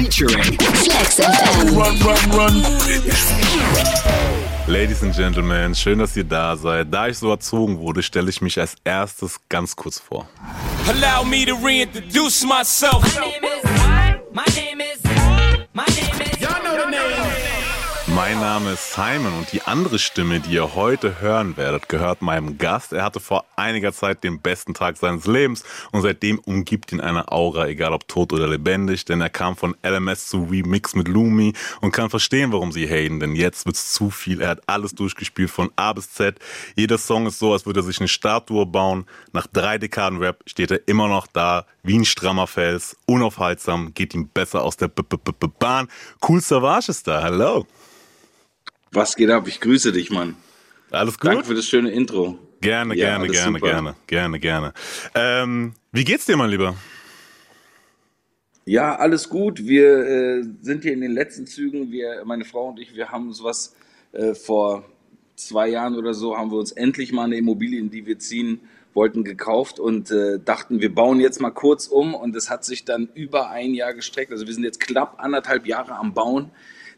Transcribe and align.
featuring 0.00 0.56
Flex 0.58 1.20
FM. 1.20 1.76
Run, 1.76 1.96
run, 2.00 2.30
run. 2.32 2.54
Ladies 4.66 5.02
and 5.02 5.14
Gentlemen, 5.14 5.74
schön, 5.74 5.98
dass 5.98 6.16
ihr 6.16 6.24
da 6.24 6.56
seid. 6.56 6.92
Da 6.92 7.08
ich 7.08 7.18
so 7.18 7.30
erzogen 7.30 7.78
wurde, 7.78 8.02
stelle 8.02 8.30
ich 8.30 8.40
mich 8.40 8.58
als 8.58 8.76
erstes 8.84 9.40
ganz 9.48 9.76
kurz 9.76 9.98
vor. 9.98 10.26
Allow 10.88 11.24
me 11.24 11.44
to 11.44 11.54
reintroduce 11.56 12.44
myself. 12.44 13.02
My 13.42 13.89
Mein 18.40 18.54
Name 18.54 18.72
ist 18.72 18.94
Simon 18.94 19.34
und 19.34 19.52
die 19.52 19.60
andere 19.60 19.98
Stimme, 19.98 20.40
die 20.40 20.54
ihr 20.54 20.74
heute 20.74 21.20
hören 21.20 21.58
werdet, 21.58 21.90
gehört 21.90 22.22
meinem 22.22 22.56
Gast. 22.56 22.94
Er 22.94 23.04
hatte 23.04 23.20
vor 23.20 23.44
einiger 23.54 23.92
Zeit 23.92 24.24
den 24.24 24.40
besten 24.40 24.72
Tag 24.72 24.96
seines 24.96 25.26
Lebens 25.26 25.62
und 25.92 26.00
seitdem 26.00 26.38
umgibt 26.38 26.90
ihn 26.90 27.02
eine 27.02 27.30
Aura, 27.30 27.66
egal 27.66 27.92
ob 27.92 28.08
tot 28.08 28.32
oder 28.32 28.48
lebendig, 28.48 29.04
denn 29.04 29.20
er 29.20 29.28
kam 29.28 29.58
von 29.58 29.76
LMS 29.84 30.28
zu 30.28 30.44
Remix 30.44 30.94
mit 30.94 31.06
Lumi 31.06 31.52
und 31.82 31.92
kann 31.92 32.08
verstehen, 32.08 32.50
warum 32.50 32.72
sie 32.72 32.88
haten, 32.88 33.20
denn 33.20 33.34
jetzt 33.34 33.66
wird's 33.66 33.92
zu 33.92 34.08
viel. 34.08 34.40
Er 34.40 34.48
hat 34.48 34.62
alles 34.66 34.94
durchgespielt 34.94 35.50
von 35.50 35.70
A 35.76 35.92
bis 35.92 36.10
Z. 36.10 36.38
Jeder 36.76 36.96
Song 36.96 37.26
ist 37.26 37.40
so, 37.40 37.52
als 37.52 37.66
würde 37.66 37.80
er 37.80 37.84
sich 37.84 37.98
eine 37.98 38.08
Statue 38.08 38.64
bauen. 38.64 39.04
Nach 39.34 39.46
drei 39.48 39.76
Dekaden 39.76 40.18
Rap 40.18 40.42
steht 40.46 40.70
er 40.70 40.88
immer 40.88 41.08
noch 41.08 41.26
da, 41.26 41.66
wie 41.82 41.98
ein 41.98 42.06
strammer 42.06 42.46
Fels, 42.46 42.96
unaufhaltsam, 43.04 43.92
geht 43.92 44.14
ihm 44.14 44.28
besser 44.28 44.62
aus 44.62 44.78
der 44.78 44.88
B 44.88 45.02
-B 45.02 45.18
-B 45.18 45.50
Bahn. 45.58 45.88
Cool 46.26 46.40
Savage 46.40 46.90
ist 46.90 47.06
da, 47.06 47.22
hallo. 47.22 47.66
Was 48.92 49.14
geht 49.14 49.30
ab? 49.30 49.46
Ich 49.46 49.60
grüße 49.60 49.92
dich, 49.92 50.10
Mann. 50.10 50.34
Alles 50.90 51.16
gut? 51.16 51.30
Danke 51.30 51.44
für 51.44 51.54
das 51.54 51.64
schöne 51.64 51.92
Intro. 51.92 52.38
Gerne, 52.60 52.96
ja, 52.96 53.10
gerne, 53.10 53.28
gerne, 53.28 53.58
super. 53.58 53.70
gerne, 53.70 53.94
gerne, 54.08 54.40
gerne. 54.40 54.72
Ähm, 55.14 55.74
wie 55.92 56.02
geht's 56.02 56.26
dir, 56.26 56.36
mein 56.36 56.50
Lieber? 56.50 56.74
Ja, 58.64 58.96
alles 58.96 59.28
gut. 59.28 59.64
Wir 59.64 60.06
äh, 60.06 60.44
sind 60.60 60.82
hier 60.82 60.92
in 60.92 61.00
den 61.00 61.12
letzten 61.12 61.46
Zügen. 61.46 61.92
Wir, 61.92 62.22
meine 62.24 62.44
Frau 62.44 62.68
und 62.68 62.80
ich, 62.80 62.96
wir 62.96 63.10
haben 63.10 63.32
sowas 63.32 63.76
äh, 64.10 64.34
vor 64.34 64.84
zwei 65.36 65.68
Jahren 65.68 65.94
oder 65.94 66.12
so, 66.12 66.36
haben 66.36 66.50
wir 66.50 66.58
uns 66.58 66.72
endlich 66.72 67.12
mal 67.12 67.24
eine 67.24 67.36
Immobilie, 67.36 67.78
in 67.78 67.90
die 67.90 68.06
wir 68.06 68.18
ziehen 68.18 68.60
wollten, 68.92 69.22
gekauft 69.22 69.78
und 69.78 70.10
äh, 70.10 70.40
dachten, 70.40 70.80
wir 70.80 70.92
bauen 70.92 71.20
jetzt 71.20 71.40
mal 71.40 71.50
kurz 71.50 71.86
um. 71.86 72.12
Und 72.16 72.34
es 72.34 72.50
hat 72.50 72.64
sich 72.64 72.84
dann 72.84 73.08
über 73.14 73.50
ein 73.50 73.72
Jahr 73.72 73.94
gestreckt. 73.94 74.32
Also 74.32 74.48
wir 74.48 74.54
sind 74.54 74.64
jetzt 74.64 74.80
knapp 74.80 75.20
anderthalb 75.22 75.66
Jahre 75.66 75.94
am 75.94 76.12
Bauen. 76.12 76.50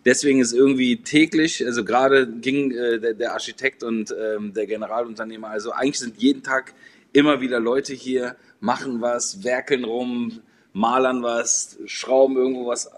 Deswegen 0.04 0.40
ist 0.40 0.52
irgendwie 0.52 0.96
täglich, 0.96 1.64
also 1.64 1.84
gerade 1.84 2.26
ging 2.26 2.72
äh, 2.72 2.98
der, 2.98 3.14
der, 3.14 3.32
Architekt 3.34 3.84
und 3.84 4.12
ähm, 4.18 4.52
der 4.52 4.66
Generalunternehmer, 4.66 5.48
also 5.48 5.72
eigentlich 5.72 6.00
sind 6.00 6.20
jeden 6.20 6.42
Tag 6.42 6.74
immer 7.12 7.40
wieder 7.40 7.60
Leute 7.60 7.94
hier, 7.94 8.36
machen 8.60 9.00
was, 9.00 9.44
werkeln 9.44 9.84
rum, 9.84 10.40
malern 10.72 11.22
was, 11.22 11.78
schrauben 11.86 12.36
irgendwo 12.36 12.66
was 12.66 12.90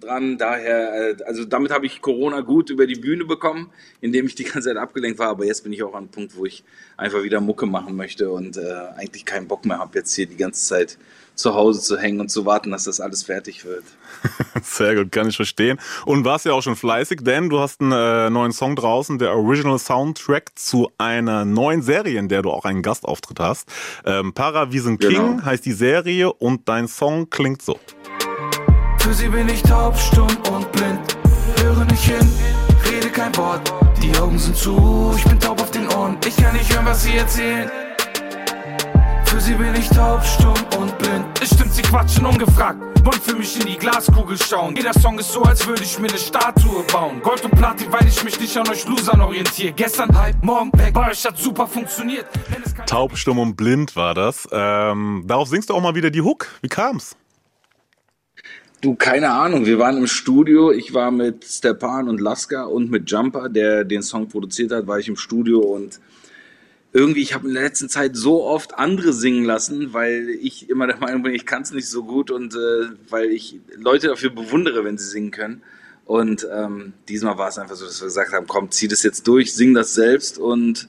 dran. 0.00 0.38
Daher, 0.38 1.10
äh, 1.10 1.24
also 1.24 1.44
damit 1.44 1.70
habe 1.70 1.86
ich 1.86 2.02
Corona 2.02 2.40
gut 2.40 2.70
über 2.70 2.86
die 2.86 2.96
Bühne 2.96 3.24
bekommen, 3.24 3.70
indem 4.00 4.26
ich 4.26 4.34
die 4.34 4.44
ganze 4.44 4.68
Zeit 4.68 4.76
abgelenkt 4.76 5.18
war. 5.18 5.28
Aber 5.28 5.44
jetzt 5.44 5.62
bin 5.62 5.72
ich 5.72 5.82
auch 5.82 5.94
an 5.94 6.04
einem 6.04 6.08
Punkt, 6.08 6.36
wo 6.36 6.44
ich 6.44 6.64
einfach 6.96 7.22
wieder 7.22 7.40
Mucke 7.40 7.66
machen 7.66 7.96
möchte 7.96 8.30
und 8.30 8.56
äh, 8.56 8.74
eigentlich 8.96 9.24
keinen 9.24 9.48
Bock 9.48 9.64
mehr 9.64 9.78
habe, 9.78 9.98
jetzt 9.98 10.14
hier 10.14 10.26
die 10.26 10.36
ganze 10.36 10.66
Zeit 10.66 10.98
zu 11.34 11.54
Hause 11.54 11.80
zu 11.80 11.98
hängen 11.98 12.20
und 12.20 12.28
zu 12.28 12.44
warten, 12.44 12.70
dass 12.70 12.84
das 12.84 13.00
alles 13.00 13.22
fertig 13.22 13.64
wird. 13.64 13.84
Sehr 14.62 14.94
gut, 14.94 15.10
kann 15.10 15.28
ich 15.28 15.36
verstehen. 15.36 15.78
Und 16.04 16.24
warst 16.24 16.44
ja 16.44 16.52
auch 16.52 16.62
schon 16.62 16.76
fleißig, 16.76 17.20
denn 17.22 17.48
du 17.48 17.58
hast 17.58 17.80
einen 17.80 17.92
äh, 17.92 18.30
neuen 18.30 18.52
Song 18.52 18.76
draußen, 18.76 19.18
der 19.18 19.34
Original 19.34 19.78
Soundtrack 19.78 20.52
zu 20.54 20.90
einer 20.98 21.44
neuen 21.44 21.82
Serie, 21.82 22.18
in 22.18 22.28
der 22.28 22.42
du 22.42 22.50
auch 22.50 22.64
einen 22.64 22.82
Gastauftritt 22.82 23.40
hast. 23.40 23.68
Ähm, 24.04 24.34
Paravision 24.34 24.98
King 24.98 25.10
genau. 25.10 25.44
heißt 25.44 25.64
die 25.64 25.72
Serie 25.72 26.32
und 26.32 26.68
dein 26.68 26.86
Song 26.86 27.21
klingt 27.30 27.62
so. 27.62 27.78
Für 28.98 29.12
sie 29.12 29.28
bin 29.28 29.48
ich 29.48 29.62
taub, 29.62 29.96
stumm 29.98 30.36
und 30.52 30.70
blind. 30.72 31.16
Höre 31.60 31.84
nicht 31.86 32.04
hin, 32.04 32.32
rede 32.90 33.08
kein 33.08 33.36
Wort. 33.36 33.72
Die 34.02 34.16
Augen 34.18 34.38
sind 34.38 34.56
zu, 34.56 35.14
ich 35.16 35.24
bin 35.24 35.38
taub 35.38 35.60
auf 35.60 35.70
den 35.70 35.88
Ohren. 35.88 36.16
Ich 36.26 36.36
kann 36.36 36.54
nicht 36.54 36.72
hören, 36.72 36.86
was 36.86 37.02
sie 37.02 37.16
erzählen. 37.16 37.81
Sie 39.52 39.58
bin 39.58 39.74
ich 39.74 39.90
taub, 39.90 40.24
stumm 40.24 40.80
und 40.80 40.96
blind. 40.96 41.26
Es 41.42 41.50
stimmt, 41.50 41.74
sie 41.74 41.82
quatschen 41.82 42.24
ungefragt. 42.24 42.80
Wollen 43.04 43.20
für 43.20 43.36
mich 43.36 43.60
in 43.60 43.66
die 43.66 43.76
Glaskugel 43.76 44.38
schauen. 44.38 44.74
Jeder 44.74 44.94
Song 44.94 45.18
ist 45.18 45.30
so, 45.30 45.42
als 45.42 45.66
würde 45.66 45.82
ich 45.82 45.98
mir 45.98 46.08
eine 46.08 46.16
Statue 46.16 46.82
bauen. 46.90 47.20
Gold 47.20 47.44
und 47.44 47.50
Platin, 47.50 47.92
weil 47.92 48.08
ich 48.08 48.24
mich 48.24 48.40
nicht 48.40 48.56
an 48.56 48.66
euch 48.70 48.88
Losern 48.88 49.20
orientiere. 49.20 49.74
Gestern 49.74 50.16
Hype, 50.16 50.42
morgen 50.42 50.70
weg. 50.78 50.94
Bei 50.94 51.10
euch 51.10 51.22
hat 51.26 51.36
super 51.36 51.66
funktioniert. 51.66 52.24
Taub, 52.86 53.14
stumm 53.18 53.40
und 53.40 53.54
blind 53.54 53.94
war 53.94 54.14
das. 54.14 54.48
Ähm, 54.50 55.24
darauf 55.26 55.48
singst 55.48 55.68
du 55.68 55.74
auch 55.74 55.82
mal 55.82 55.94
wieder 55.94 56.08
die 56.08 56.22
Hook. 56.22 56.48
Wie 56.62 56.68
kam's? 56.68 57.14
Du, 58.80 58.94
keine 58.94 59.32
Ahnung. 59.32 59.66
Wir 59.66 59.78
waren 59.78 59.98
im 59.98 60.06
Studio. 60.06 60.72
Ich 60.72 60.94
war 60.94 61.10
mit 61.10 61.44
Stepan 61.44 62.08
und 62.08 62.22
Laska 62.22 62.64
und 62.64 62.90
mit 62.90 63.10
Jumper, 63.10 63.50
der 63.50 63.84
den 63.84 64.02
Song 64.02 64.28
produziert 64.28 64.72
hat, 64.72 64.86
war 64.86 64.98
ich 64.98 65.08
im 65.08 65.16
Studio 65.16 65.58
und 65.58 66.00
irgendwie, 66.92 67.22
ich 67.22 67.34
habe 67.34 67.48
in 67.48 67.54
der 67.54 67.62
letzten 67.62 67.88
Zeit 67.88 68.16
so 68.16 68.44
oft 68.44 68.78
andere 68.78 69.12
singen 69.12 69.44
lassen, 69.44 69.94
weil 69.94 70.28
ich 70.28 70.68
immer 70.68 70.86
der 70.86 70.98
Meinung 70.98 71.22
bin, 71.22 71.34
ich 71.34 71.46
kann 71.46 71.62
es 71.62 71.72
nicht 71.72 71.88
so 71.88 72.04
gut 72.04 72.30
und 72.30 72.54
äh, 72.54 72.90
weil 73.08 73.30
ich 73.30 73.60
Leute 73.76 74.08
dafür 74.08 74.30
bewundere, 74.30 74.84
wenn 74.84 74.98
sie 74.98 75.08
singen 75.08 75.30
können. 75.30 75.62
Und 76.04 76.46
ähm, 76.52 76.92
diesmal 77.08 77.38
war 77.38 77.48
es 77.48 77.58
einfach 77.58 77.76
so, 77.76 77.86
dass 77.86 78.00
wir 78.00 78.06
gesagt 78.06 78.32
haben, 78.32 78.46
komm, 78.46 78.70
zieh 78.70 78.88
das 78.88 79.02
jetzt 79.02 79.26
durch, 79.26 79.54
sing 79.54 79.72
das 79.72 79.94
selbst 79.94 80.36
und 80.36 80.88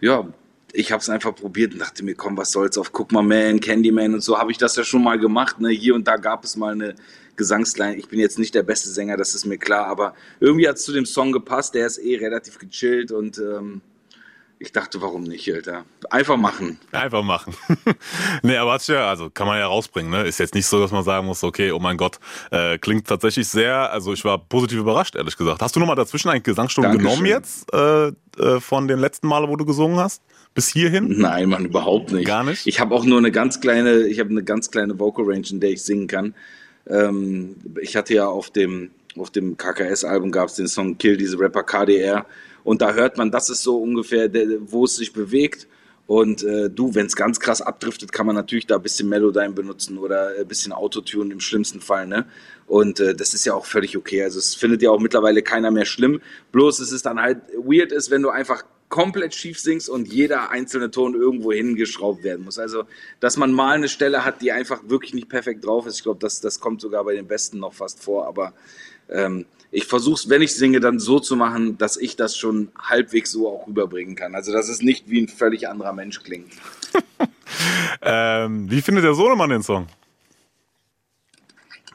ja, 0.00 0.26
ich 0.72 0.92
habe 0.92 1.00
es 1.00 1.08
einfach 1.10 1.34
probiert 1.34 1.72
und 1.72 1.80
dachte 1.80 2.04
mir, 2.04 2.14
komm, 2.14 2.36
was 2.36 2.50
soll's 2.50 2.78
auf 2.78 2.92
Guck 2.92 3.12
mal 3.12 3.22
Man, 3.22 3.60
Candyman 3.60 4.14
und 4.14 4.22
so 4.22 4.38
habe 4.38 4.50
ich 4.50 4.58
das 4.58 4.76
ja 4.76 4.84
schon 4.84 5.02
mal 5.02 5.18
gemacht. 5.18 5.60
Ne? 5.60 5.70
Hier 5.70 5.94
und 5.94 6.08
da 6.08 6.16
gab 6.16 6.44
es 6.44 6.56
mal 6.56 6.72
eine 6.72 6.94
Gesangsline. 7.36 7.96
Ich 7.96 8.08
bin 8.08 8.18
jetzt 8.18 8.38
nicht 8.38 8.54
der 8.54 8.62
beste 8.62 8.88
Sänger, 8.88 9.16
das 9.16 9.34
ist 9.34 9.44
mir 9.44 9.58
klar, 9.58 9.86
aber 9.86 10.14
irgendwie 10.40 10.68
hat 10.68 10.76
es 10.76 10.84
zu 10.84 10.92
dem 10.92 11.06
Song 11.06 11.32
gepasst. 11.32 11.74
Der 11.74 11.86
ist 11.86 11.98
eh 11.98 12.16
relativ 12.16 12.58
gechillt 12.58 13.12
und 13.12 13.38
ähm, 13.38 13.82
ich 14.64 14.72
dachte, 14.72 15.00
warum 15.02 15.22
nicht, 15.22 15.52
Alter? 15.52 15.84
Einfach 16.10 16.36
machen. 16.36 16.78
Einfach 16.92 17.22
machen. 17.22 17.54
nee, 18.42 18.56
aber 18.56 18.72
hat's 18.72 18.86
ja, 18.86 19.08
also 19.08 19.30
kann 19.30 19.46
man 19.46 19.58
ja 19.58 19.66
rausbringen, 19.66 20.10
ne? 20.10 20.26
Ist 20.26 20.38
jetzt 20.38 20.54
nicht 20.54 20.66
so, 20.66 20.80
dass 20.80 20.90
man 20.90 21.04
sagen 21.04 21.26
muss, 21.26 21.44
okay, 21.44 21.70
oh 21.70 21.78
mein 21.78 21.96
Gott, 21.96 22.18
äh, 22.50 22.78
klingt 22.78 23.06
tatsächlich 23.06 23.46
sehr, 23.48 23.92
also 23.92 24.12
ich 24.12 24.24
war 24.24 24.38
positiv 24.38 24.78
überrascht, 24.78 25.16
ehrlich 25.16 25.36
gesagt. 25.36 25.60
Hast 25.60 25.76
du 25.76 25.80
nochmal 25.80 25.96
dazwischen 25.96 26.30
eigentlich 26.30 26.44
Gesangsstunden 26.44 26.98
genommen 26.98 27.26
jetzt, 27.26 27.72
äh, 27.72 28.08
äh, 28.08 28.60
von 28.60 28.88
den 28.88 28.98
letzten 28.98 29.28
Male, 29.28 29.48
wo 29.48 29.56
du 29.56 29.64
gesungen 29.64 29.98
hast? 29.98 30.22
Bis 30.54 30.68
hierhin? 30.68 31.18
Nein, 31.18 31.48
man, 31.48 31.64
überhaupt 31.64 32.12
nicht. 32.12 32.26
Gar 32.26 32.44
nicht? 32.44 32.66
Ich 32.66 32.80
habe 32.80 32.94
auch 32.94 33.04
nur 33.04 33.18
eine 33.18 33.32
ganz 33.32 33.60
kleine, 33.60 34.06
ich 34.06 34.20
habe 34.20 34.30
eine 34.30 34.44
ganz 34.44 34.70
kleine 34.70 34.98
Vocal 34.98 35.24
Range, 35.26 35.46
in 35.50 35.60
der 35.60 35.70
ich 35.70 35.82
singen 35.82 36.06
kann. 36.06 36.34
Ähm, 36.88 37.56
ich 37.80 37.96
hatte 37.96 38.14
ja 38.14 38.26
auf 38.26 38.50
dem, 38.50 38.90
auf 39.16 39.30
dem 39.30 39.56
KKS-Album 39.56 40.30
gab 40.30 40.48
es 40.48 40.54
den 40.54 40.68
Song 40.68 40.96
Kill 40.96 41.16
diese 41.16 41.38
Rapper 41.38 41.64
KDR 41.64 42.24
und 42.64 42.82
da 42.82 42.94
hört 42.94 43.18
man, 43.18 43.30
das 43.30 43.50
ist 43.50 43.62
so 43.62 43.76
ungefähr, 43.78 44.28
der, 44.28 44.46
wo 44.60 44.84
es 44.84 44.96
sich 44.96 45.12
bewegt. 45.12 45.68
Und 46.06 46.42
äh, 46.42 46.68
du, 46.68 46.94
wenn 46.94 47.06
es 47.06 47.16
ganz 47.16 47.40
krass 47.40 47.62
abdriftet, 47.62 48.12
kann 48.12 48.26
man 48.26 48.34
natürlich 48.34 48.66
da 48.66 48.76
ein 48.76 48.82
bisschen 48.82 49.08
Melodyne 49.08 49.54
benutzen 49.54 49.96
oder 49.96 50.32
ein 50.38 50.46
bisschen 50.46 50.72
Autotune 50.72 51.32
im 51.32 51.40
schlimmsten 51.40 51.80
Fall. 51.80 52.06
Ne? 52.06 52.26
Und 52.66 53.00
äh, 53.00 53.14
das 53.14 53.32
ist 53.32 53.46
ja 53.46 53.54
auch 53.54 53.64
völlig 53.64 53.96
okay. 53.96 54.22
Also 54.22 54.38
es 54.38 54.54
findet 54.54 54.82
ja 54.82 54.90
auch 54.90 55.00
mittlerweile 55.00 55.40
keiner 55.40 55.70
mehr 55.70 55.86
schlimm. 55.86 56.20
Bloß 56.52 56.80
es 56.80 56.92
ist 56.92 57.06
dann 57.06 57.20
halt 57.20 57.38
weird 57.56 57.90
ist, 57.90 58.10
wenn 58.10 58.20
du 58.20 58.28
einfach 58.28 58.64
komplett 58.90 59.34
schief 59.34 59.58
singst 59.58 59.88
und 59.88 60.12
jeder 60.12 60.50
einzelne 60.50 60.90
Ton 60.90 61.14
irgendwo 61.14 61.52
hingeschraubt 61.52 62.22
werden 62.22 62.44
muss. 62.44 62.58
Also, 62.58 62.84
dass 63.18 63.38
man 63.38 63.50
mal 63.50 63.72
eine 63.72 63.88
Stelle 63.88 64.26
hat, 64.26 64.42
die 64.42 64.52
einfach 64.52 64.82
wirklich 64.88 65.14
nicht 65.14 65.30
perfekt 65.30 65.64
drauf 65.64 65.86
ist. 65.86 65.96
Ich 65.96 66.02
glaube, 66.02 66.20
das, 66.20 66.40
das 66.42 66.60
kommt 66.60 66.82
sogar 66.82 67.02
bei 67.04 67.14
den 67.14 67.26
Besten 67.26 67.58
noch 67.58 67.72
fast 67.72 68.02
vor. 68.02 68.26
Aber 68.26 68.52
ähm, 69.08 69.46
ich 69.74 69.86
versuche 69.86 70.14
es, 70.14 70.28
wenn 70.28 70.40
ich 70.40 70.54
singe, 70.54 70.78
dann 70.78 71.00
so 71.00 71.18
zu 71.18 71.34
machen, 71.34 71.76
dass 71.78 71.96
ich 71.96 72.14
das 72.14 72.36
schon 72.36 72.70
halbwegs 72.78 73.32
so 73.32 73.48
auch 73.48 73.66
rüberbringen 73.66 74.14
kann. 74.14 74.36
Also, 74.36 74.52
dass 74.52 74.68
es 74.68 74.82
nicht 74.82 75.10
wie 75.10 75.20
ein 75.20 75.26
völlig 75.26 75.68
anderer 75.68 75.92
Mensch 75.92 76.22
klingt. 76.22 76.52
ähm, 78.02 78.70
wie 78.70 78.80
findet 78.80 79.02
der 79.02 79.14
Sohnemann 79.14 79.50
den 79.50 79.64
Song? 79.64 79.88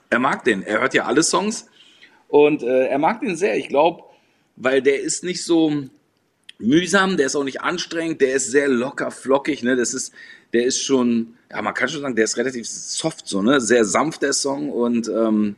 Er 0.10 0.20
mag 0.20 0.44
den. 0.44 0.62
Er 0.62 0.82
hört 0.82 0.94
ja 0.94 1.06
alle 1.06 1.24
Songs 1.24 1.68
und 2.28 2.64
äh, 2.64 2.88
er 2.88 3.00
mag 3.00 3.22
den 3.22 3.38
sehr. 3.38 3.56
Ich 3.56 3.70
glaube, 3.70 4.04
weil 4.58 4.82
der 4.82 5.00
ist 5.00 5.24
nicht 5.24 5.46
so 5.46 5.72
mühsam, 6.58 7.16
der 7.16 7.28
ist 7.28 7.38
auch 7.38 7.46
nicht 7.46 7.62
anstrengend, 7.62 8.20
der 8.20 8.34
ist 8.34 8.52
sehr 8.52 8.68
locker, 8.68 9.10
flockig. 9.10 9.64
Ne? 9.64 9.78
Das 9.78 9.94
ist, 9.94 10.12
der 10.52 10.66
ist 10.66 10.84
schon, 10.84 11.36
ja, 11.50 11.62
man 11.62 11.74
kann 11.74 11.88
schon 11.88 12.02
sagen, 12.02 12.18
der 12.18 12.26
ist 12.26 12.36
relativ 12.36 12.68
soft, 12.68 13.26
so, 13.26 13.42
ne? 13.42 13.62
Sehr 13.62 13.86
sanft 13.86 14.22
der 14.22 14.34
Song 14.34 14.70
und 14.70 15.08
ähm, 15.08 15.56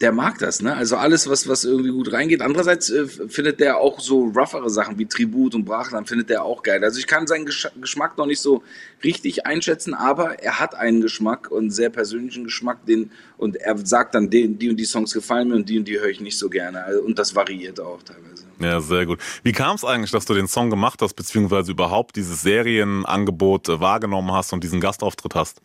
der 0.00 0.12
mag 0.12 0.38
das, 0.38 0.60
ne? 0.60 0.76
Also 0.76 0.96
alles, 0.96 1.28
was, 1.28 1.48
was 1.48 1.64
irgendwie 1.64 1.90
gut 1.90 2.12
reingeht. 2.12 2.42
Andererseits 2.42 2.90
äh, 2.90 3.06
findet 3.06 3.60
der 3.60 3.78
auch 3.78 3.98
so 3.98 4.24
roughere 4.24 4.68
Sachen 4.68 4.98
wie 4.98 5.06
Tribut 5.06 5.54
und 5.54 5.64
Brachland, 5.64 6.06
findet 6.06 6.28
der 6.28 6.44
auch 6.44 6.62
geil. 6.62 6.84
Also 6.84 6.98
ich 6.98 7.06
kann 7.06 7.26
seinen 7.26 7.46
Gesch 7.46 7.68
Geschmack 7.80 8.18
noch 8.18 8.26
nicht 8.26 8.40
so 8.40 8.62
richtig 9.02 9.46
einschätzen, 9.46 9.94
aber 9.94 10.38
er 10.42 10.60
hat 10.60 10.74
einen 10.74 11.00
Geschmack 11.00 11.50
und 11.50 11.58
einen 11.58 11.70
sehr 11.70 11.88
persönlichen 11.88 12.44
Geschmack, 12.44 12.84
den, 12.84 13.10
und 13.38 13.56
er 13.56 13.78
sagt 13.86 14.14
dann, 14.14 14.28
den, 14.28 14.58
die 14.58 14.68
und 14.68 14.76
die 14.76 14.84
Songs 14.84 15.14
gefallen 15.14 15.48
mir 15.48 15.54
und 15.54 15.68
die 15.68 15.78
und 15.78 15.88
die 15.88 15.98
höre 15.98 16.10
ich 16.10 16.20
nicht 16.20 16.38
so 16.38 16.50
gerne. 16.50 16.84
Also, 16.84 17.00
und 17.00 17.18
das 17.18 17.34
variiert 17.34 17.80
auch 17.80 18.02
teilweise. 18.02 18.44
Ja, 18.58 18.80
sehr 18.80 19.06
gut. 19.06 19.18
Wie 19.44 19.52
kam 19.52 19.76
es 19.76 19.84
eigentlich, 19.84 20.10
dass 20.10 20.26
du 20.26 20.34
den 20.34 20.48
Song 20.48 20.68
gemacht 20.68 21.00
hast, 21.00 21.14
beziehungsweise 21.14 21.72
überhaupt 21.72 22.16
dieses 22.16 22.42
Serienangebot 22.42 23.68
äh, 23.70 23.80
wahrgenommen 23.80 24.32
hast 24.32 24.52
und 24.52 24.62
diesen 24.62 24.80
Gastauftritt 24.80 25.34
hast? 25.34 25.62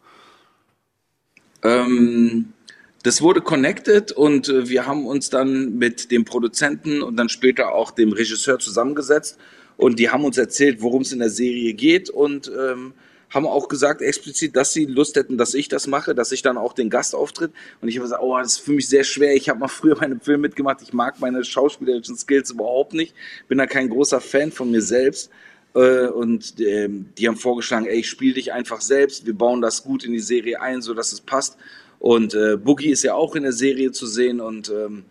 Ähm 1.64 2.54
das 3.04 3.22
wurde 3.22 3.42
connected 3.42 4.12
und 4.12 4.50
äh, 4.50 4.70
wir 4.70 4.86
haben 4.86 5.06
uns 5.06 5.30
dann 5.30 5.78
mit 5.78 6.12
dem 6.12 6.26
Produzenten 6.26 7.02
und 7.02 7.18
dann 7.18 7.30
später 7.30 7.74
auch 7.74 7.92
dem 7.92 8.12
Regisseur 8.12 8.60
zusammengesetzt 8.60 9.38
und 9.78 10.00
die 10.00 10.10
haben 10.10 10.26
uns 10.26 10.38
erzählt, 10.38 10.82
worum 10.82 11.02
es 11.02 11.12
in 11.12 11.20
der 11.20 11.30
Serie 11.30 11.74
geht 11.74 12.10
und 12.10 12.52
ähm, 12.56 12.94
haben 13.32 13.48
auch 13.48 13.68
gesagt 13.68 14.02
explizit, 14.02 14.56
dass 14.56 14.74
sie 14.74 14.86
Lust 14.86 15.16
hätten, 15.16 15.38
dass 15.38 15.54
ich 15.54 15.70
das 15.70 15.88
mache, 15.88 16.14
dass 16.14 16.32
ich 16.32 16.42
dann 16.42 16.58
auch 16.58 16.74
den 16.74 16.90
Gast 16.90 17.16
auftritt. 17.16 17.52
Und 17.82 17.88
ich 17.88 17.96
habe 17.96 18.04
gesagt, 18.04 18.22
oh, 18.22 18.38
das 18.38 18.54
ist 18.54 18.60
für 18.60 18.74
mich 18.74 18.88
sehr 18.90 19.04
schwer. 19.04 19.34
Ich 19.36 19.50
habe 19.50 19.60
mal 19.60 19.68
früher 19.70 19.96
bei 19.96 20.02
einem 20.02 20.20
Film 20.20 20.42
mitgemacht. 20.42 20.82
Ich 20.82 20.94
mag 20.94 21.20
meine 21.20 21.44
schauspielerischen 21.44 22.18
Skills 22.18 22.52
überhaupt 22.52 22.94
nicht. 22.94 23.16
Bin 23.48 23.58
da 23.58 23.66
kein 23.66 23.90
großer 23.90 24.20
Fan 24.20 24.52
von 24.52 24.70
mir 24.70 24.82
selbst. 24.82 25.32
Äh, 25.74 26.08
und 26.08 26.60
ähm, 26.60 27.08
die 27.18 27.28
haben 27.28 27.38
vorgeschlagen, 27.38 27.86
ey, 27.86 28.00
ich 28.00 28.10
spiele 28.10 28.34
dich 28.34 28.52
einfach 28.52 28.82
selbst. 28.82 29.26
Wir 29.26 29.34
bauen 29.34 29.62
das 29.62 29.84
gut 29.84 30.04
in 30.04 30.12
die 30.12 30.20
Serie 30.20 30.62
ein, 30.62 30.82
so 30.82 30.94
dass 30.94 31.14
es 31.14 31.22
passt. 31.22 31.58
Und 32.02 32.34
äh, 32.34 32.58
Boogie 32.58 32.90
ist 32.90 33.04
ja 33.04 33.14
auch 33.14 33.36
in 33.36 33.44
der 33.44 33.54
Serie 33.54 33.92
zu 33.92 34.08
sehen 34.08 34.42
und 34.42 34.70
ähm, 34.70 35.04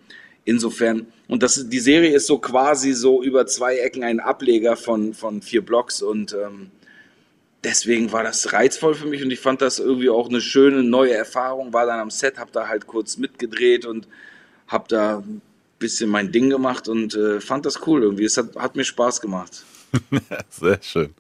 insofern 0.45 1.07
und 1.29 1.45
das 1.45 1.69
die 1.69 1.79
Serie 1.79 2.11
ist 2.11 2.27
so 2.27 2.39
quasi 2.39 2.95
so 2.95 3.23
über 3.23 3.47
zwei 3.47 3.77
Ecken 3.77 4.03
ein 4.03 4.19
Ableger 4.19 4.77
von 4.77 5.15
von 5.15 5.41
vier 5.41 5.65
Blocks 5.65 6.03
und 6.03 6.33
ähm, 6.33 6.73
deswegen 7.63 8.11
war 8.11 8.25
das 8.25 8.53
reizvoll 8.53 8.95
für 8.95 9.07
mich 9.07 9.23
und 9.23 9.31
ich 9.31 9.39
fand 9.39 9.63
das 9.63 9.79
irgendwie 9.79 10.11
auch 10.11 10.29
eine 10.29 10.41
schöne 10.41 10.83
neue 10.83 11.15
Erfahrung. 11.15 11.73
War 11.73 11.87
dann 11.87 12.01
am 12.01 12.11
Set, 12.11 12.39
hab 12.39 12.51
da 12.51 12.67
halt 12.67 12.89
kurz 12.89 13.19
mitgedreht 13.19 13.87
und 13.87 14.09
hab 14.67 14.89
da 14.89 15.19
ein 15.19 15.43
bisschen 15.79 16.11
mein 16.11 16.33
Ding 16.33 16.51
gemacht 16.51 16.89
und 16.89 17.15
äh, 17.15 17.41
fand 17.41 17.67
das 17.67 17.87
cool 17.87 18.03
irgendwie. 18.03 18.25
Es 18.25 18.37
hat, 18.37 18.57
hat 18.57 18.75
mir 18.75 18.85
Spaß 18.85 19.21
gemacht. 19.21 19.65
Sehr 20.51 20.83
schön. 20.83 21.15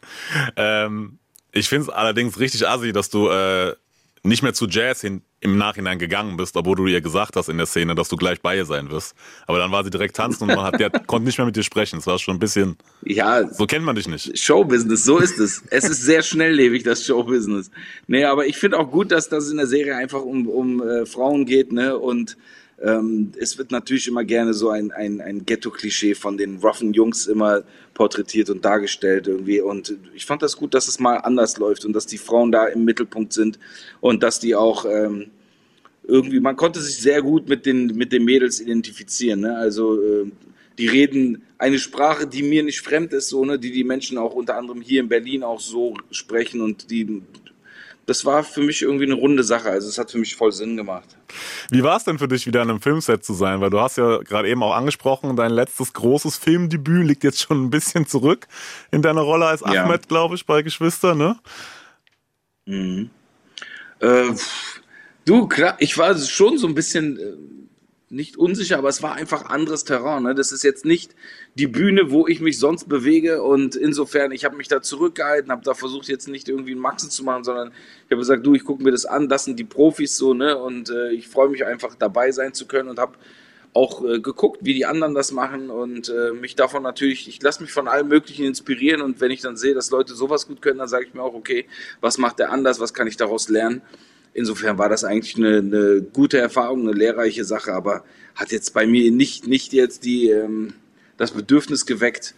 Ähm, 0.56 1.18
ich 1.52 1.68
finde 1.68 1.84
es 1.84 1.88
allerdings 1.90 2.40
richtig 2.40 2.66
assi, 2.66 2.92
dass 2.92 3.08
du 3.08 3.28
äh, 3.28 3.76
nicht 4.22 4.42
mehr 4.42 4.52
zu 4.52 4.66
Jazz 4.66 5.00
hin, 5.00 5.22
im 5.40 5.56
Nachhinein 5.56 5.98
gegangen 5.98 6.36
bist, 6.36 6.56
obwohl 6.56 6.76
du 6.76 6.86
ihr 6.86 7.00
gesagt 7.00 7.36
hast 7.36 7.48
in 7.48 7.56
der 7.56 7.66
Szene, 7.66 7.94
dass 7.94 8.08
du 8.08 8.16
gleich 8.16 8.42
bei 8.42 8.56
ihr 8.56 8.66
sein 8.66 8.90
wirst. 8.90 9.14
Aber 9.46 9.58
dann 9.58 9.72
war 9.72 9.82
sie 9.82 9.90
direkt 9.90 10.16
tanzen 10.16 10.44
und 10.44 10.54
man 10.54 10.64
hat, 10.64 10.78
der 10.78 10.90
konnte 10.90 11.24
nicht 11.24 11.38
mehr 11.38 11.46
mit 11.46 11.56
dir 11.56 11.62
sprechen. 11.62 11.96
Das 11.96 12.06
war 12.06 12.18
schon 12.18 12.36
ein 12.36 12.40
bisschen. 12.40 12.76
Ja. 13.02 13.48
So 13.50 13.66
kennt 13.66 13.84
man 13.84 13.96
dich 13.96 14.06
nicht. 14.06 14.38
Showbusiness, 14.38 15.04
so 15.04 15.18
ist 15.18 15.38
es. 15.38 15.62
es 15.70 15.84
ist 15.84 16.02
sehr 16.02 16.22
schnelllebig, 16.22 16.82
das 16.82 17.06
Showbusiness. 17.06 17.70
Nee, 18.06 18.24
aber 18.24 18.46
ich 18.46 18.58
finde 18.58 18.78
auch 18.78 18.90
gut, 18.90 19.10
dass 19.10 19.30
das 19.30 19.50
in 19.50 19.56
der 19.56 19.66
Serie 19.66 19.96
einfach 19.96 20.20
um, 20.20 20.46
um 20.46 20.82
äh, 20.82 21.06
Frauen 21.06 21.46
geht, 21.46 21.72
ne? 21.72 21.98
Und 21.98 22.36
ähm, 22.82 23.32
es 23.38 23.58
wird 23.58 23.70
natürlich 23.70 24.08
immer 24.08 24.24
gerne 24.24 24.54
so 24.54 24.70
ein, 24.70 24.90
ein, 24.90 25.20
ein 25.20 25.44
Ghetto-Klischee 25.44 26.14
von 26.14 26.38
den 26.38 26.58
roughen 26.58 26.94
Jungs 26.94 27.26
immer 27.26 27.62
porträtiert 27.92 28.48
und 28.48 28.64
dargestellt 28.64 29.28
irgendwie. 29.28 29.60
Und 29.60 29.96
ich 30.14 30.24
fand 30.24 30.42
das 30.42 30.56
gut, 30.56 30.72
dass 30.72 30.88
es 30.88 30.98
mal 30.98 31.16
anders 31.16 31.58
läuft 31.58 31.84
und 31.84 31.92
dass 31.92 32.06
die 32.06 32.18
Frauen 32.18 32.50
da 32.50 32.66
im 32.66 32.84
Mittelpunkt 32.84 33.32
sind 33.32 33.58
und 34.00 34.22
dass 34.22 34.40
die 34.40 34.54
auch 34.54 34.86
ähm, 34.86 35.30
irgendwie, 36.04 36.40
man 36.40 36.56
konnte 36.56 36.80
sich 36.80 36.96
sehr 36.96 37.20
gut 37.20 37.48
mit 37.48 37.66
den, 37.66 37.88
mit 37.96 38.12
den 38.12 38.24
Mädels 38.24 38.60
identifizieren. 38.60 39.40
Ne? 39.40 39.56
Also 39.56 40.00
äh, 40.02 40.30
die 40.78 40.86
reden 40.86 41.42
eine 41.58 41.78
Sprache, 41.78 42.26
die 42.26 42.42
mir 42.42 42.62
nicht 42.62 42.80
fremd 42.80 43.12
ist, 43.12 43.28
so, 43.28 43.44
ne? 43.44 43.58
die 43.58 43.70
die 43.70 43.84
Menschen 43.84 44.16
auch 44.16 44.34
unter 44.34 44.56
anderem 44.56 44.80
hier 44.80 45.00
in 45.00 45.08
Berlin 45.08 45.42
auch 45.42 45.60
so 45.60 45.94
sprechen 46.10 46.62
und 46.62 46.90
die 46.90 47.20
das 48.10 48.24
war 48.24 48.42
für 48.42 48.60
mich 48.60 48.82
irgendwie 48.82 49.04
eine 49.04 49.14
runde 49.14 49.44
Sache. 49.44 49.70
Also 49.70 49.88
es 49.88 49.96
hat 49.96 50.10
für 50.10 50.18
mich 50.18 50.34
voll 50.34 50.50
Sinn 50.50 50.76
gemacht. 50.76 51.16
Wie 51.70 51.84
war 51.84 51.96
es 51.96 52.02
denn 52.02 52.18
für 52.18 52.26
dich, 52.26 52.44
wieder 52.44 52.60
an 52.60 52.68
einem 52.68 52.80
Filmset 52.80 53.24
zu 53.24 53.34
sein? 53.34 53.60
Weil 53.60 53.70
du 53.70 53.78
hast 53.78 53.98
ja 53.98 54.18
gerade 54.18 54.48
eben 54.48 54.64
auch 54.64 54.74
angesprochen, 54.74 55.36
dein 55.36 55.52
letztes 55.52 55.92
großes 55.92 56.36
Filmdebüt 56.36 57.06
liegt 57.06 57.22
jetzt 57.22 57.40
schon 57.40 57.64
ein 57.64 57.70
bisschen 57.70 58.08
zurück 58.08 58.48
in 58.90 59.00
deiner 59.00 59.20
Rolle 59.20 59.46
als 59.46 59.62
Ahmed, 59.62 60.02
ja. 60.02 60.08
glaube 60.08 60.34
ich, 60.34 60.44
bei 60.44 60.62
Geschwister, 60.62 61.14
ne? 61.14 61.38
Mhm. 62.66 63.10
Äh, 64.00 64.32
du, 65.24 65.46
klar, 65.46 65.76
ich 65.78 65.96
war 65.96 66.18
schon 66.18 66.58
so 66.58 66.66
ein 66.66 66.74
bisschen 66.74 67.16
äh, 67.16 67.59
nicht 68.10 68.36
unsicher, 68.36 68.76
aber 68.76 68.88
es 68.88 69.04
war 69.04 69.14
einfach 69.14 69.46
anderes 69.46 69.84
Terrain. 69.84 70.24
Ne? 70.24 70.34
Das 70.34 70.50
ist 70.50 70.64
jetzt 70.64 70.84
nicht 70.84 71.14
die 71.54 71.68
Bühne, 71.68 72.10
wo 72.10 72.26
ich 72.26 72.40
mich 72.40 72.58
sonst 72.58 72.88
bewege 72.88 73.42
und 73.42 73.76
insofern, 73.76 74.32
ich 74.32 74.44
habe 74.44 74.56
mich 74.56 74.66
da 74.66 74.82
zurückgehalten, 74.82 75.52
habe 75.52 75.62
da 75.62 75.74
versucht 75.74 76.08
jetzt 76.08 76.26
nicht 76.26 76.48
irgendwie 76.48 76.72
einen 76.72 76.80
Maxen 76.80 77.08
zu 77.08 77.22
machen, 77.22 77.44
sondern 77.44 77.68
ich 77.68 78.10
habe 78.10 78.18
gesagt, 78.18 78.44
du, 78.44 78.54
ich 78.54 78.64
gucke 78.64 78.82
mir 78.82 78.90
das 78.90 79.06
an, 79.06 79.28
das 79.28 79.44
sind 79.44 79.60
die 79.60 79.64
Profis 79.64 80.16
so, 80.16 80.34
ne? 80.34 80.58
Und 80.58 80.90
äh, 80.90 81.12
ich 81.12 81.28
freue 81.28 81.48
mich 81.48 81.64
einfach 81.64 81.94
dabei 81.94 82.32
sein 82.32 82.52
zu 82.52 82.66
können 82.66 82.88
und 82.88 82.98
habe 82.98 83.14
auch 83.74 84.04
äh, 84.04 84.18
geguckt, 84.18 84.58
wie 84.62 84.74
die 84.74 84.86
anderen 84.86 85.14
das 85.14 85.30
machen 85.30 85.70
und 85.70 86.08
äh, 86.08 86.32
mich 86.32 86.56
davon 86.56 86.82
natürlich, 86.82 87.28
ich 87.28 87.40
lasse 87.40 87.62
mich 87.62 87.70
von 87.70 87.86
allem 87.86 88.08
Möglichen 88.08 88.44
inspirieren 88.44 89.02
und 89.02 89.20
wenn 89.20 89.30
ich 89.30 89.42
dann 89.42 89.56
sehe, 89.56 89.74
dass 89.74 89.92
Leute 89.92 90.14
sowas 90.14 90.48
gut 90.48 90.60
können, 90.60 90.78
dann 90.78 90.88
sage 90.88 91.06
ich 91.06 91.14
mir 91.14 91.22
auch, 91.22 91.34
okay, 91.34 91.66
was 92.00 92.18
macht 92.18 92.40
der 92.40 92.50
anders, 92.50 92.80
was 92.80 92.92
kann 92.92 93.06
ich 93.06 93.16
daraus 93.16 93.48
lernen? 93.48 93.82
Insofern 94.32 94.78
war 94.78 94.88
das 94.88 95.04
eigentlich 95.04 95.36
eine, 95.36 95.58
eine, 95.58 96.02
gute 96.02 96.38
Erfahrung, 96.38 96.82
eine 96.82 96.92
lehrreiche 96.92 97.44
Sache, 97.44 97.72
aber 97.72 98.04
hat 98.34 98.52
jetzt 98.52 98.72
bei 98.74 98.86
mir 98.86 99.10
nicht, 99.10 99.46
nicht 99.46 99.72
jetzt 99.72 100.04
die, 100.04 100.30
ähm, 100.30 100.74
das 101.16 101.32
Bedürfnis 101.32 101.84
geweckt, 101.84 102.34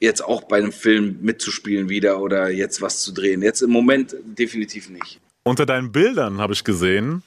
jetzt 0.00 0.24
auch 0.24 0.44
bei 0.44 0.58
einem 0.58 0.72
Film 0.72 1.18
mitzuspielen 1.20 1.88
wieder 1.88 2.20
oder 2.20 2.50
jetzt 2.50 2.80
was 2.80 3.00
zu 3.00 3.12
drehen. 3.12 3.42
Jetzt 3.42 3.62
im 3.62 3.70
Moment 3.70 4.16
definitiv 4.24 4.88
nicht. 4.88 5.20
Unter 5.42 5.66
deinen 5.66 5.92
Bildern 5.92 6.38
habe 6.38 6.52
ich 6.52 6.64
gesehen, 6.64 7.22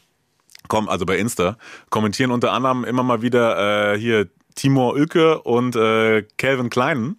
komm, 0.68 0.90
also 0.90 1.06
bei 1.06 1.18
Insta, 1.18 1.58
kommentieren 1.90 2.32
unter 2.32 2.54
anderem 2.54 2.84
immer 2.84 3.04
mal 3.04 3.22
wieder 3.22 3.94
äh, 3.94 4.00
hier 4.00 4.30
Timur 4.56 4.96
Ülke 4.96 5.42
und 5.42 5.76
äh, 5.76 6.24
Calvin 6.38 6.70
Kleinen. 6.70 7.18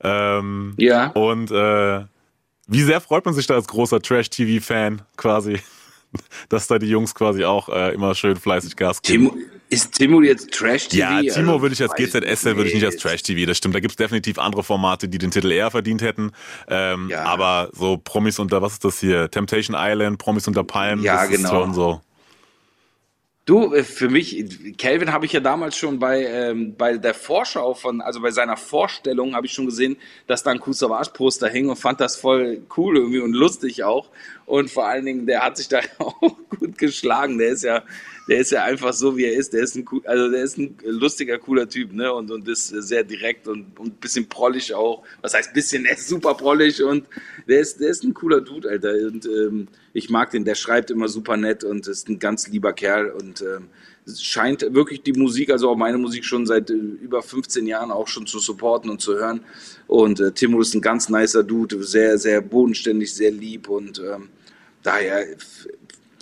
Ähm, 0.00 0.74
ja. 0.78 1.08
Und 1.12 1.50
äh, 1.50 2.04
wie 2.66 2.82
sehr 2.82 3.00
freut 3.00 3.24
man 3.24 3.34
sich 3.34 3.46
da 3.46 3.54
als 3.54 3.68
großer 3.68 4.00
Trash-TV-Fan 4.00 5.02
quasi, 5.16 5.60
dass 6.48 6.66
da 6.66 6.78
die 6.78 6.88
Jungs 6.88 7.14
quasi 7.14 7.44
auch 7.44 7.68
äh, 7.68 7.94
immer 7.94 8.14
schön 8.14 8.36
fleißig 8.36 8.76
Gas 8.76 9.02
geben? 9.02 9.30
Timo, 9.30 9.42
ist 9.68 9.92
Timo 9.92 10.20
jetzt 10.20 10.50
Trash-TV? 10.52 10.96
Ja, 10.98 11.20
Timo 11.34 11.52
also, 11.52 11.62
würde 11.62 11.72
ich 11.74 11.82
als 11.82 11.94
GZS 11.94 12.44
würde 12.44 12.68
ich 12.68 12.74
nicht 12.74 12.84
als 12.84 12.96
Trash-TV, 12.96 13.46
das 13.46 13.56
stimmt. 13.56 13.74
Da 13.74 13.80
gibt 13.80 13.92
es 13.92 13.96
definitiv 13.96 14.38
andere 14.38 14.62
Formate, 14.62 15.08
die 15.08 15.18
den 15.18 15.30
Titel 15.30 15.50
eher 15.50 15.70
verdient 15.70 16.02
hätten. 16.02 16.32
Ähm, 16.68 17.08
ja. 17.08 17.24
Aber 17.24 17.70
so 17.72 17.96
Promis 17.96 18.38
unter, 18.38 18.62
was 18.62 18.74
ist 18.74 18.84
das 18.84 19.00
hier? 19.00 19.30
Temptation 19.30 19.76
Island, 19.78 20.18
Promis 20.18 20.46
unter 20.46 20.62
Palmen, 20.64 21.02
ja, 21.02 21.22
das 21.22 21.30
genau. 21.30 21.48
ist 21.48 21.50
schon 21.50 21.74
so. 21.74 22.00
Du, 23.44 23.74
äh, 23.74 23.82
für 23.82 24.08
mich, 24.08 24.76
Kelvin 24.78 25.12
habe 25.12 25.26
ich 25.26 25.32
ja 25.32 25.40
damals 25.40 25.76
schon 25.76 25.98
bei, 25.98 26.24
ähm, 26.24 26.76
bei 26.76 26.96
der 26.96 27.12
Vorschau 27.12 27.74
von, 27.74 28.00
also 28.00 28.20
bei 28.20 28.30
seiner 28.30 28.56
Vorstellung 28.56 29.34
habe 29.34 29.46
ich 29.46 29.52
schon 29.52 29.66
gesehen, 29.66 29.96
dass 30.28 30.44
da 30.44 30.52
ein 30.52 30.60
Kusavage-Poster 30.60 31.48
hing 31.48 31.68
und 31.68 31.76
fand 31.76 32.00
das 32.00 32.16
voll 32.16 32.62
cool 32.76 32.96
irgendwie 32.96 33.18
und 33.18 33.32
lustig 33.32 33.82
auch. 33.82 34.10
Und 34.52 34.70
vor 34.70 34.86
allen 34.86 35.06
Dingen, 35.06 35.24
der 35.24 35.42
hat 35.42 35.56
sich 35.56 35.66
da 35.68 35.80
auch 35.98 36.36
gut 36.58 36.76
geschlagen. 36.76 37.38
Der 37.38 37.52
ist 37.52 37.64
ja, 37.64 37.82
der 38.28 38.38
ist 38.38 38.52
ja 38.52 38.64
einfach 38.64 38.92
so, 38.92 39.16
wie 39.16 39.24
er 39.24 39.32
ist. 39.32 39.54
Der 39.54 39.62
ist 39.62 39.76
ein, 39.76 39.86
also 40.04 40.30
der 40.30 40.42
ist 40.42 40.58
ein 40.58 40.76
lustiger, 40.84 41.38
cooler 41.38 41.66
Typ, 41.66 41.94
ne? 41.94 42.12
Und, 42.12 42.30
und 42.30 42.46
ist 42.46 42.68
sehr 42.68 43.02
direkt 43.02 43.48
und, 43.48 43.78
und 43.80 43.86
ein 43.94 43.98
bisschen 43.98 44.28
prollig 44.28 44.74
auch. 44.74 45.04
Was 45.22 45.32
heißt 45.32 45.54
bisschen? 45.54 45.86
Er 45.86 45.94
ist 45.94 46.06
super 46.06 46.34
prollig 46.34 46.82
und 46.82 47.06
der 47.48 47.60
ist, 47.60 47.80
der 47.80 47.88
ist 47.88 48.04
ein 48.04 48.12
cooler 48.12 48.42
Dude, 48.42 48.68
Alter. 48.68 48.92
Und 49.06 49.24
ähm, 49.24 49.68
ich 49.94 50.10
mag 50.10 50.32
den, 50.32 50.44
der 50.44 50.54
schreibt 50.54 50.90
immer 50.90 51.08
super 51.08 51.38
nett 51.38 51.64
und 51.64 51.86
ist 51.86 52.10
ein 52.10 52.18
ganz 52.18 52.46
lieber 52.48 52.74
Kerl 52.74 53.08
und 53.08 53.40
ähm, 53.40 53.70
scheint 54.20 54.74
wirklich 54.74 55.02
die 55.02 55.14
Musik, 55.14 55.48
also 55.48 55.70
auch 55.70 55.76
meine 55.76 55.96
Musik 55.96 56.26
schon 56.26 56.44
seit 56.44 56.68
äh, 56.68 56.74
über 56.74 57.22
15 57.22 57.66
Jahren 57.66 57.90
auch 57.90 58.06
schon 58.06 58.26
zu 58.26 58.38
supporten 58.38 58.90
und 58.90 59.00
zu 59.00 59.14
hören. 59.14 59.40
Und 59.86 60.20
äh, 60.20 60.30
Timo 60.32 60.60
ist 60.60 60.74
ein 60.74 60.82
ganz 60.82 61.08
nicer 61.08 61.42
Dude, 61.42 61.82
sehr, 61.82 62.18
sehr 62.18 62.42
bodenständig, 62.42 63.14
sehr 63.14 63.30
lieb 63.30 63.70
und 63.70 63.98
ähm, 63.98 64.28
daher 64.82 65.26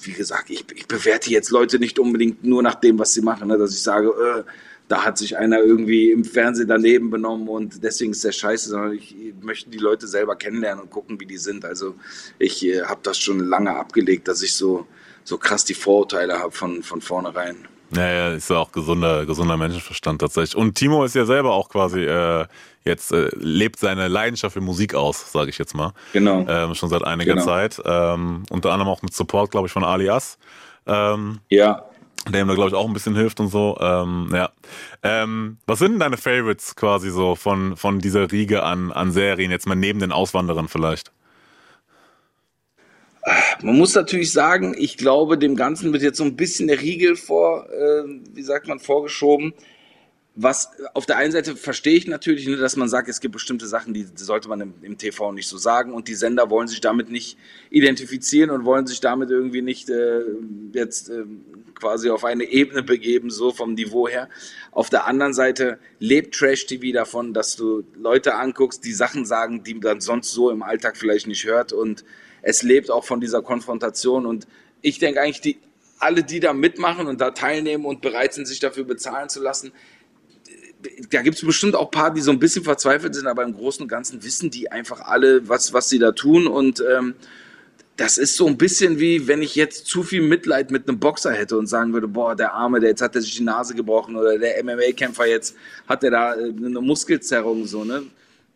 wie 0.07 0.13
gesagt, 0.13 0.51
ich, 0.51 0.65
ich 0.75 0.87
bewerte 0.87 1.31
jetzt 1.31 1.51
Leute 1.51 1.79
nicht 1.79 1.99
unbedingt 1.99 2.45
nur 2.45 2.63
nach 2.63 2.77
dem, 2.77 2.99
was 2.99 3.13
sie 3.13 3.23
machen, 3.23 3.49
ne? 3.49 3.59
dass 3.59 3.73
ich 3.73 3.83
sage, 3.83 4.09
äh, 4.09 4.51
da 4.89 5.05
hat 5.05 5.19
sich 5.19 5.37
einer 5.37 5.61
irgendwie 5.61 6.11
im 6.11 6.25
Fernsehen 6.25 6.69
daneben 6.69 7.11
benommen 7.11 7.49
und 7.49 7.83
deswegen 7.85 8.11
ist 8.11 8.25
der 8.25 8.33
scheiße, 8.33 8.71
sondern 8.71 8.93
ich 8.93 9.15
möchte 9.41 9.71
die 9.71 9.79
Leute 9.79 10.09
selber 10.09 10.35
kennenlernen 10.35 10.83
und 10.83 10.91
gucken, 10.91 11.21
wie 11.21 11.27
die 11.27 11.39
sind. 11.39 11.65
Also 11.65 11.95
ich 12.39 12.65
äh, 12.67 12.83
habe 12.83 13.01
das 13.03 13.19
schon 13.19 13.39
lange 13.41 13.71
abgelegt, 13.71 14.27
dass 14.27 14.43
ich 14.43 14.55
so, 14.55 14.87
so 15.23 15.39
krass 15.39 15.65
die 15.65 15.75
Vorurteile 15.75 16.39
habe 16.39 16.51
von, 16.51 16.83
von 16.83 17.01
vornherein. 17.01 17.57
Ja, 17.95 18.09
ja, 18.09 18.29
ist 18.33 18.51
ja 18.51 18.59
auch 18.59 18.71
gesunder, 18.71 19.27
gesunder 19.27 19.57
Menschenverstand 19.57 20.21
tatsächlich. 20.21 20.57
Und 20.57 20.75
Timo 20.75 21.05
ist 21.05 21.15
ja 21.15 21.25
selber 21.25 21.53
auch 21.53 21.69
quasi 21.69 22.05
äh, 22.05 22.47
jetzt 22.85 23.13
äh, 23.13 23.31
lebt 23.37 23.79
seine 23.79 24.09
Leidenschaft 24.09 24.55
für 24.55 24.61
Musik 24.61 24.95
aus, 24.95 25.33
sage 25.33 25.51
ich 25.51 25.59
jetzt 25.59 25.75
mal. 25.75 25.93
Genau. 26.13 26.47
Ähm, 26.49 26.75
schon 26.75 26.89
seit 26.89 27.05
einiger 27.05 27.35
genau. 27.35 27.45
Zeit. 27.45 27.81
Ähm, 27.85 28.45
unter 28.51 28.73
anderem 28.73 28.89
auch 28.89 29.03
mit 29.03 29.13
Support, 29.13 29.51
glaube 29.51 29.67
ich, 29.67 29.73
von 29.73 29.85
Alias. 29.85 30.39
Ähm, 30.87 31.41
ja. 31.49 31.85
Der 32.29 32.43
ihm 32.43 32.49
da, 32.49 32.55
glaube 32.55 32.69
ich, 32.69 32.75
auch 32.75 32.87
ein 32.87 32.93
bisschen 32.93 33.17
hilft 33.17 33.41
und 33.41 33.49
so. 33.49 33.77
Ähm, 33.81 34.31
ja. 34.33 34.51
Ähm, 35.03 35.57
was 35.67 35.79
sind 35.79 35.93
denn 35.93 36.01
deine 36.01 36.17
Favorites 36.17 36.77
quasi 36.77 37.11
so 37.11 37.35
von, 37.35 37.77
von 37.77 37.99
dieser 37.99 38.31
Riege 38.31 38.63
an, 38.63 38.93
an 38.93 39.11
Serien, 39.11 39.51
jetzt 39.51 39.67
mal 39.67 39.75
neben 39.75 40.01
den 40.01 40.13
Auswanderern 40.13 40.69
vielleicht? 40.69 41.13
Man 43.63 43.77
muss 43.77 43.95
natürlich 43.95 44.33
sagen, 44.33 44.75
ich 44.79 44.97
glaube, 44.97 45.37
dem 45.37 45.57
Ganzen 45.57 45.93
wird 45.93 46.03
jetzt 46.03 46.19
so 46.19 46.25
ein 46.25 46.37
bisschen 46.37 46.69
der 46.69 46.81
Riegel 46.81 47.17
vor, 47.17 47.69
äh, 47.71 48.05
wie 48.33 48.43
sagt 48.43 48.67
man, 48.67 48.79
vorgeschoben 48.79 49.55
was 50.43 50.71
auf 50.95 51.07
der 51.07 51.17
einen 51.17 51.33
Seite 51.33 51.57
verstehe 51.57 51.97
ich 51.97 52.07
natürlich, 52.07 52.47
ne, 52.47 52.57
dass 52.57 52.77
man 52.77 52.89
sagt, 52.89 53.09
es 53.09 53.21
gibt 53.21 53.33
bestimmte 53.33 53.67
Sachen, 53.67 53.93
die 53.93 54.07
sollte 54.15 54.49
man 54.49 54.61
im, 54.61 54.75
im, 54.81 54.97
TV 54.97 55.33
nicht 55.33 55.49
so 55.49 55.59
sagen 55.59 55.93
und 55.93 56.09
die 56.09 56.15
Sender 56.15 56.51
wollen 56.51 56.69
sich 56.69 56.81
damit 56.81 57.11
nicht 57.11 57.37
identifizieren 57.69 58.51
und 58.51 58.65
wollen 58.65 58.87
sich 58.87 59.01
damit 59.01 59.31
irgendwie 59.31 59.61
nicht 59.61 59.91
äh, 59.91 60.23
jetzt 60.73 61.11
äh, 61.11 61.25
quasi 61.75 62.11
auf 62.11 62.25
eine 62.25 62.45
Ebene 62.45 62.83
begeben, 62.83 63.31
so 63.31 63.53
vom 63.53 63.75
Niveau 63.75 64.09
her. 64.09 64.29
Auf 64.71 64.89
der 64.89 65.07
anderen 65.07 65.35
Seite 65.35 65.79
lebt 65.99 66.35
Trash 66.35 66.67
TV 66.67 66.93
davon, 66.93 67.35
dass 67.35 67.57
du 67.57 67.83
Leute 67.95 68.37
anguckst, 68.37 68.85
die 68.85 68.93
Sachen 68.93 69.27
sagen, 69.27 69.65
die 69.65 69.75
man 69.75 70.01
sonst 70.01 70.31
so 70.31 70.51
im 70.51 70.63
Alltag 70.63 70.97
vielleicht 70.97 71.27
nicht 71.27 71.45
hört. 71.45 71.73
Und 71.73 72.05
es 72.43 72.63
lebt 72.63 72.91
auch 72.91 73.05
von 73.05 73.21
dieser 73.21 73.43
Konfrontation. 73.43 74.27
Und 74.27 74.47
ich 74.83 74.99
denke 74.99 75.21
eigentlich, 75.21 75.41
die, 75.41 75.59
alle, 75.99 76.23
die 76.23 76.41
da 76.41 76.53
mitmachen 76.53 77.07
und 77.07 77.21
da 77.21 77.31
teilnehmen 77.31 77.85
und 77.85 78.01
bereit 78.01 78.35
sind, 78.35 78.47
sich 78.47 78.61
dafür 78.61 78.85
bezahlen 78.85 79.29
zu 79.29 79.43
lassen, 79.43 79.73
da 81.11 81.23
gibt 81.23 81.37
es 81.37 81.45
bestimmt 81.45 81.75
auch 81.75 81.87
ein 81.87 81.91
paar, 81.91 82.13
die 82.13 82.21
so 82.21 82.31
ein 82.31 82.39
bisschen 82.39 82.65
verzweifelt 82.65 83.15
sind, 83.15 83.27
aber 83.27 83.43
im 83.43 83.55
Großen 83.55 83.83
und 83.83 83.89
Ganzen 83.89 84.23
wissen 84.25 84.51
die 84.51 84.71
einfach 84.71 85.01
alle, 85.01 85.49
was, 85.49 85.73
was 85.73 85.89
sie 85.89 85.99
da 85.99 86.13
tun. 86.13 86.47
Und 86.47 86.83
ähm, 86.91 87.15
das 87.97 88.17
ist 88.17 88.37
so 88.37 88.47
ein 88.47 88.57
bisschen 88.57 88.99
wie, 88.99 89.29
wenn 89.29 89.43
ich 89.43 89.55
jetzt 89.57 89.87
zu 89.87 90.03
viel 90.03 90.23
Mitleid 90.23 90.71
mit 90.71 90.89
einem 90.89 90.99
Boxer 90.99 91.33
hätte 91.33 91.59
und 91.59 91.67
sagen 91.67 91.93
würde, 91.93 92.09
boah, 92.09 92.35
der 92.35 92.55
Arme, 92.55 92.81
der 92.81 92.91
jetzt 92.91 93.03
hat 93.03 93.15
er 93.15 93.21
sich 93.21 93.37
die 93.37 93.43
Nase 93.43 93.75
gebrochen 93.75 94.17
oder 94.17 94.39
der 94.39 94.63
MMA-Kämpfer 94.65 95.27
jetzt 95.27 95.55
hat 95.87 96.03
er 96.03 96.11
da 96.11 96.35
äh, 96.35 96.45
eine 96.45 96.81
Muskelzerrung 96.81 97.67
so, 97.67 97.85
ne? 97.85 98.05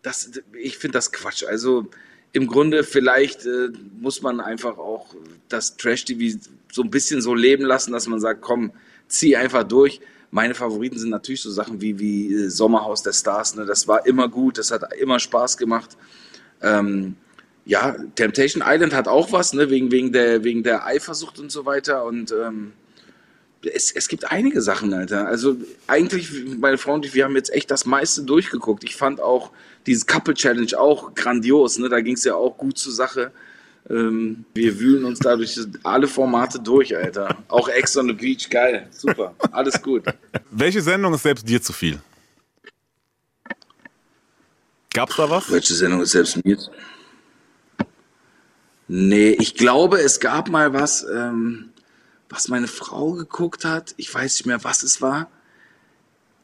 Das, 0.00 0.30
ich 0.58 0.78
finde 0.78 0.98
das 0.98 1.12
Quatsch. 1.12 1.44
Also 1.44 1.88
im 2.34 2.48
Grunde 2.48 2.82
vielleicht 2.82 3.46
äh, 3.46 3.68
muss 4.00 4.20
man 4.20 4.40
einfach 4.40 4.76
auch 4.76 5.14
das 5.48 5.76
Trash-TV 5.76 6.38
so 6.70 6.82
ein 6.82 6.90
bisschen 6.90 7.22
so 7.22 7.32
leben 7.32 7.64
lassen, 7.64 7.92
dass 7.92 8.08
man 8.08 8.18
sagt, 8.18 8.42
komm, 8.42 8.72
zieh 9.06 9.36
einfach 9.36 9.62
durch. 9.62 10.00
Meine 10.32 10.54
Favoriten 10.54 10.98
sind 10.98 11.10
natürlich 11.10 11.42
so 11.42 11.50
Sachen 11.52 11.80
wie, 11.80 12.00
wie 12.00 12.34
äh, 12.34 12.48
Sommerhaus 12.50 13.04
der 13.04 13.12
Stars. 13.12 13.54
Ne? 13.54 13.64
Das 13.66 13.86
war 13.86 14.04
immer 14.04 14.28
gut, 14.28 14.58
das 14.58 14.72
hat 14.72 14.82
immer 14.94 15.20
Spaß 15.20 15.56
gemacht. 15.56 15.96
Ähm, 16.60 17.14
ja, 17.66 17.94
Temptation 18.16 18.64
Island 18.66 18.94
hat 18.94 19.06
auch 19.06 19.30
was, 19.30 19.52
ne, 19.52 19.70
wegen, 19.70 19.92
wegen, 19.92 20.12
der, 20.12 20.42
wegen 20.42 20.64
der 20.64 20.84
Eifersucht 20.84 21.38
und 21.38 21.52
so 21.52 21.64
weiter. 21.64 22.04
Und 22.04 22.32
ähm, 22.32 22.72
es, 23.66 23.90
es 23.92 24.08
gibt 24.08 24.30
einige 24.30 24.60
Sachen, 24.62 24.92
Alter. 24.92 25.26
Also 25.26 25.56
eigentlich, 25.86 26.30
meine 26.58 26.78
Frau 26.78 26.94
und 26.94 27.04
ich, 27.04 27.14
wir 27.14 27.24
haben 27.24 27.36
jetzt 27.36 27.52
echt 27.52 27.70
das 27.70 27.86
meiste 27.86 28.22
durchgeguckt. 28.22 28.84
Ich 28.84 28.96
fand 28.96 29.20
auch 29.20 29.50
dieses 29.86 30.06
Couple 30.06 30.34
Challenge 30.34 30.78
auch 30.78 31.14
grandios, 31.14 31.78
ne? 31.78 31.88
Da 31.88 32.00
ging 32.00 32.14
es 32.14 32.24
ja 32.24 32.34
auch 32.34 32.56
gut 32.56 32.78
zur 32.78 32.92
Sache. 32.92 33.32
Ähm, 33.90 34.44
wir 34.54 34.78
wühlen 34.80 35.04
uns 35.04 35.18
dadurch 35.18 35.58
alle 35.82 36.08
Formate 36.08 36.58
durch, 36.58 36.96
Alter. 36.96 37.36
Auch 37.48 37.68
Ex 37.68 37.96
on 37.96 38.08
the 38.08 38.14
Beach, 38.14 38.48
geil, 38.48 38.88
super, 38.90 39.34
alles 39.52 39.80
gut. 39.82 40.04
Welche 40.50 40.80
Sendung 40.80 41.12
ist 41.12 41.22
selbst 41.22 41.46
dir 41.46 41.60
zu 41.60 41.72
viel? 41.72 42.00
Gab's 44.92 45.16
da 45.16 45.28
was? 45.28 45.50
Welche 45.50 45.74
Sendung 45.74 46.00
ist 46.00 46.12
selbst 46.12 46.42
mir 46.44 46.56
zu 46.56 46.70
viel? 46.70 46.80
Nee, 48.86 49.30
ich 49.30 49.54
glaube, 49.54 49.98
es 49.98 50.20
gab 50.20 50.48
mal 50.50 50.72
was, 50.72 51.04
ähm, 51.04 51.70
was 52.28 52.48
meine 52.48 52.68
Frau 52.68 53.12
geguckt 53.12 53.64
hat. 53.64 53.94
Ich 53.96 54.12
weiß 54.12 54.34
nicht 54.34 54.46
mehr, 54.46 54.64
was 54.64 54.82
es 54.82 55.00
war. 55.00 55.30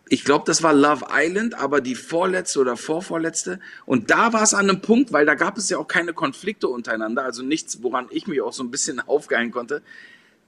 Ich 0.09 0.25
glaube, 0.25 0.45
das 0.45 0.63
war 0.63 0.73
Love 0.73 1.07
Island, 1.13 1.55
aber 1.55 1.81
die 1.81 1.95
vorletzte 1.95 2.59
oder 2.59 2.77
vorvorletzte. 2.77 3.61
Und 3.87 4.11
da 4.11 4.33
war 4.33 4.43
es 4.43 4.55
an 4.55 4.69
einem 4.69 4.81
Punkt, 4.81 5.13
weil 5.13 5.25
da 5.25 5.35
gab 5.35 5.57
es 5.57 5.69
ja 5.69 5.79
auch 5.79 5.87
keine 5.87 6.13
Konflikte 6.13 6.67
untereinander, 6.67 7.23
also 7.23 7.45
nichts, 7.45 7.83
woran 7.83 8.09
ich 8.11 8.27
mich 8.27 8.41
auch 8.41 8.53
so 8.53 8.65
ein 8.65 8.73
bisschen 8.73 9.01
aufgeilen 9.07 9.53
konnte. 9.53 9.83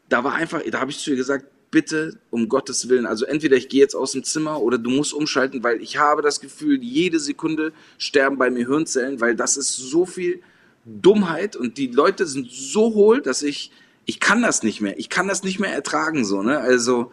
Da 0.08 0.24
war 0.24 0.34
einfach, 0.34 0.62
da 0.68 0.80
habe 0.80 0.90
ich 0.90 0.98
zu 0.98 1.10
ihr 1.10 1.16
gesagt, 1.16 1.46
bitte 1.70 2.18
um 2.30 2.48
Gottes 2.48 2.88
Willen, 2.88 3.06
also 3.06 3.24
entweder 3.24 3.56
ich 3.56 3.68
gehe 3.68 3.80
jetzt 3.80 3.94
aus 3.94 4.12
dem 4.12 4.24
Zimmer 4.24 4.60
oder 4.60 4.78
du 4.78 4.90
musst 4.90 5.14
umschalten, 5.14 5.64
weil 5.64 5.80
ich 5.80 5.96
habe 5.96 6.22
das 6.22 6.40
Gefühl, 6.40 6.82
jede 6.82 7.18
Sekunde 7.18 7.72
sterben 7.98 8.38
bei 8.38 8.50
mir 8.50 8.66
Hirnzellen, 8.66 9.20
weil 9.20 9.34
das 9.34 9.56
ist 9.56 9.76
so 9.76 10.04
viel 10.04 10.42
Dummheit 10.84 11.56
und 11.56 11.78
die 11.78 11.86
Leute 11.86 12.26
sind 12.26 12.50
so 12.50 12.94
hohl, 12.94 13.22
dass 13.22 13.42
ich, 13.42 13.70
ich 14.06 14.20
kann 14.20 14.42
das 14.42 14.62
nicht 14.62 14.80
mehr. 14.80 14.98
Ich 14.98 15.08
kann 15.08 15.28
das 15.28 15.42
nicht 15.42 15.60
mehr 15.60 15.72
ertragen, 15.72 16.24
so, 16.24 16.42
ne? 16.42 16.58
Also, 16.58 17.12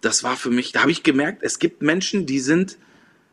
das 0.00 0.22
war 0.22 0.36
für 0.36 0.50
mich, 0.50 0.72
da 0.72 0.82
habe 0.82 0.90
ich 0.90 1.02
gemerkt, 1.02 1.42
es 1.42 1.58
gibt 1.58 1.82
Menschen, 1.82 2.26
die 2.26 2.38
sind, 2.38 2.78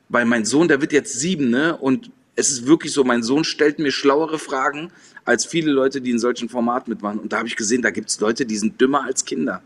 weil 0.09 0.25
mein 0.25 0.45
Sohn, 0.45 0.67
der 0.67 0.81
wird 0.81 0.93
jetzt 0.93 1.19
sieben, 1.19 1.49
ne? 1.49 1.77
Und 1.77 2.11
es 2.35 2.49
ist 2.49 2.67
wirklich 2.67 2.93
so, 2.93 3.03
mein 3.03 3.23
Sohn 3.23 3.43
stellt 3.43 3.79
mir 3.79 3.91
schlauere 3.91 4.39
Fragen 4.39 4.91
als 5.23 5.45
viele 5.45 5.71
Leute, 5.71 6.01
die 6.01 6.11
in 6.11 6.19
solchen 6.19 6.49
Formaten 6.49 6.91
mitmachen. 6.91 7.19
Und 7.19 7.33
da 7.33 7.37
habe 7.37 7.47
ich 7.47 7.55
gesehen, 7.55 7.81
da 7.81 7.91
gibt 7.91 8.09
es 8.09 8.19
Leute, 8.19 8.45
die 8.45 8.57
sind 8.57 8.79
dümmer 8.79 9.03
als 9.03 9.25
Kinder. 9.25 9.61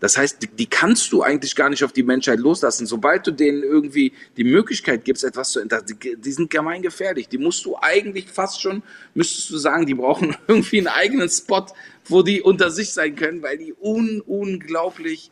Das 0.00 0.16
heißt, 0.16 0.42
die, 0.42 0.46
die, 0.46 0.66
kannst 0.66 1.12
du 1.12 1.22
eigentlich 1.22 1.56
gar 1.56 1.68
nicht 1.68 1.82
auf 1.82 1.92
die 1.92 2.02
Menschheit 2.02 2.38
loslassen. 2.38 2.86
Sobald 2.86 3.26
du 3.26 3.32
denen 3.32 3.62
irgendwie 3.62 4.12
die 4.36 4.44
Möglichkeit 4.44 5.04
gibst, 5.04 5.24
etwas 5.24 5.50
zu 5.50 5.60
ändern, 5.60 5.84
die, 5.88 6.16
die 6.16 6.32
sind 6.32 6.50
gemeingefährlich. 6.50 7.28
Die 7.28 7.38
musst 7.38 7.64
du 7.64 7.76
eigentlich 7.80 8.28
fast 8.30 8.62
schon, 8.62 8.82
müsstest 9.14 9.50
du 9.50 9.58
sagen, 9.58 9.86
die 9.86 9.94
brauchen 9.94 10.36
irgendwie 10.46 10.78
einen 10.78 10.88
eigenen 10.88 11.28
Spot, 11.28 11.66
wo 12.06 12.22
die 12.22 12.42
unter 12.42 12.70
sich 12.70 12.92
sein 12.92 13.16
können, 13.16 13.42
weil 13.42 13.58
die 13.58 13.74
un 13.80 14.20
unglaublich 14.20 15.30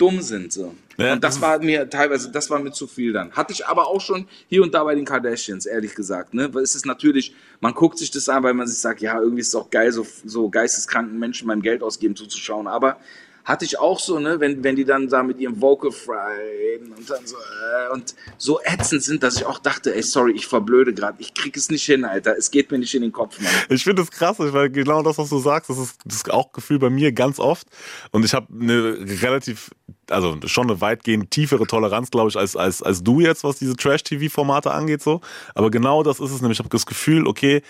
dumm 0.00 0.22
sind. 0.22 0.52
So. 0.52 0.74
Ja, 0.96 1.12
und 1.12 1.22
das 1.22 1.40
war 1.40 1.58
mir 1.60 1.88
teilweise, 1.88 2.30
das 2.30 2.50
war 2.50 2.58
mir 2.58 2.72
zu 2.72 2.86
viel 2.86 3.12
dann. 3.12 3.32
Hatte 3.32 3.52
ich 3.52 3.66
aber 3.66 3.86
auch 3.86 4.00
schon 4.00 4.26
hier 4.48 4.62
und 4.62 4.74
da 4.74 4.82
bei 4.82 4.94
den 4.94 5.04
Kardashians, 5.04 5.66
ehrlich 5.66 5.94
gesagt. 5.94 6.34
Ne? 6.34 6.52
Weil 6.52 6.62
es 6.62 6.74
ist 6.74 6.86
natürlich, 6.86 7.34
man 7.60 7.74
guckt 7.74 7.98
sich 7.98 8.10
das 8.10 8.28
an, 8.28 8.42
weil 8.42 8.54
man 8.54 8.66
sich 8.66 8.78
sagt, 8.78 9.02
ja, 9.02 9.20
irgendwie 9.20 9.42
ist 9.42 9.48
es 9.48 9.54
auch 9.54 9.70
geil, 9.70 9.92
so, 9.92 10.06
so 10.24 10.48
geisteskranken 10.48 11.18
Menschen 11.18 11.46
beim 11.46 11.62
Geld 11.62 11.82
ausgeben 11.82 12.16
zuzuschauen. 12.16 12.66
Aber 12.66 12.98
hatte 13.44 13.64
ich 13.64 13.78
auch 13.78 13.98
so, 13.98 14.18
ne, 14.18 14.38
wenn, 14.40 14.62
wenn 14.62 14.76
die 14.76 14.84
dann 14.84 15.08
da 15.08 15.22
mit 15.22 15.38
ihrem 15.38 15.60
Vocal 15.60 15.90
Fry 15.90 16.78
und 16.96 17.08
dann 17.08 17.26
so, 17.26 17.36
äh, 17.36 17.92
und 17.92 18.14
so 18.38 18.60
ätzend 18.64 19.02
sind, 19.02 19.22
dass 19.22 19.36
ich 19.36 19.44
auch 19.44 19.58
dachte, 19.58 19.94
ey, 19.94 20.02
sorry, 20.02 20.32
ich 20.32 20.46
verblöde 20.46 20.92
gerade, 20.92 21.16
ich 21.20 21.34
krieg 21.34 21.56
es 21.56 21.70
nicht 21.70 21.84
hin, 21.84 22.04
Alter, 22.04 22.36
es 22.36 22.50
geht 22.50 22.70
mir 22.70 22.78
nicht 22.78 22.94
in 22.94 23.02
den 23.02 23.12
Kopf, 23.12 23.40
Mann. 23.40 23.52
Ich 23.68 23.84
finde 23.84 24.02
das 24.02 24.10
krass, 24.10 24.36
weil 24.38 24.70
genau 24.70 25.02
das, 25.02 25.18
was 25.18 25.28
du 25.28 25.38
sagst, 25.38 25.70
das 25.70 25.78
ist 25.78 25.98
das 26.04 26.28
auch 26.28 26.52
Gefühl 26.52 26.78
bei 26.78 26.90
mir 26.90 27.12
ganz 27.12 27.38
oft. 27.38 27.66
Und 28.10 28.24
ich 28.24 28.34
habe 28.34 28.46
eine 28.52 28.98
relativ, 29.22 29.70
also 30.08 30.38
schon 30.46 30.70
eine 30.70 30.80
weitgehend 30.80 31.30
tiefere 31.30 31.66
Toleranz, 31.66 32.10
glaube 32.10 32.30
ich, 32.30 32.36
als, 32.36 32.56
als, 32.56 32.82
als 32.82 33.02
du 33.02 33.20
jetzt, 33.20 33.44
was 33.44 33.58
diese 33.58 33.76
Trash-TV-Formate 33.76 34.70
angeht, 34.70 35.02
so, 35.02 35.20
aber 35.54 35.70
genau 35.70 36.02
das 36.02 36.20
ist 36.20 36.30
es 36.30 36.40
nämlich, 36.40 36.56
ich 36.56 36.64
habe 36.64 36.68
das 36.70 36.86
Gefühl, 36.86 37.26
okay, 37.26 37.62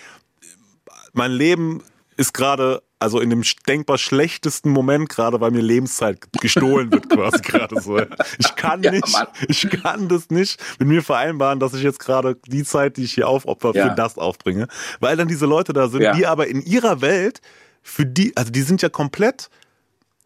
mein 1.13 1.33
Leben 1.33 1.83
ist 2.17 2.35
gerade 2.35 2.83
also 3.01 3.19
in 3.19 3.31
dem 3.31 3.43
denkbar 3.67 3.99
schlechtesten 3.99 4.71
Moment 4.71 5.09
gerade, 5.09 5.41
weil 5.41 5.51
mir 5.51 5.63
Lebenszeit 5.63 6.21
gestohlen 6.41 6.93
wird 6.93 7.09
quasi 7.09 7.39
gerade 7.43 7.81
so. 7.81 7.99
Ich 8.39 8.55
kann 8.57 8.81
nicht, 8.81 9.09
ja, 9.09 9.27
ich 9.49 9.69
kann 9.71 10.09
das 10.09 10.29
nicht 10.29 10.61
mit 10.79 10.87
mir 10.87 11.03
vereinbaren, 11.03 11.59
dass 11.59 11.73
ich 11.73 11.83
jetzt 11.83 11.99
gerade 11.99 12.37
die 12.47 12.63
Zeit, 12.63 12.99
die 12.99 13.05
ich 13.05 13.15
hier 13.15 13.27
aufopfer, 13.27 13.73
ja. 13.75 13.89
für 13.89 13.95
das 13.95 14.19
aufbringe, 14.19 14.69
weil 15.01 15.17
dann 15.17 15.29
diese 15.29 15.47
Leute 15.47 15.73
da 15.73 15.89
sind, 15.89 16.03
ja. 16.03 16.13
die 16.13 16.27
aber 16.27 16.47
in 16.47 16.61
ihrer 16.61 17.01
Welt 17.01 17.41
für 17.83 18.05
die, 18.05 18.37
also 18.37 18.53
die 18.53 18.63
sind 18.63 18.83
ja 18.83 18.91
komplett 18.91 19.49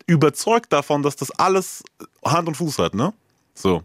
überzeugt 0.06 0.72
davon, 0.72 1.02
dass 1.02 1.14
das 1.16 1.30
alles 1.30 1.84
Hand 2.24 2.48
und 2.48 2.56
Fuß 2.56 2.78
hat, 2.78 2.94
ne? 2.94 3.14
So. 3.54 3.84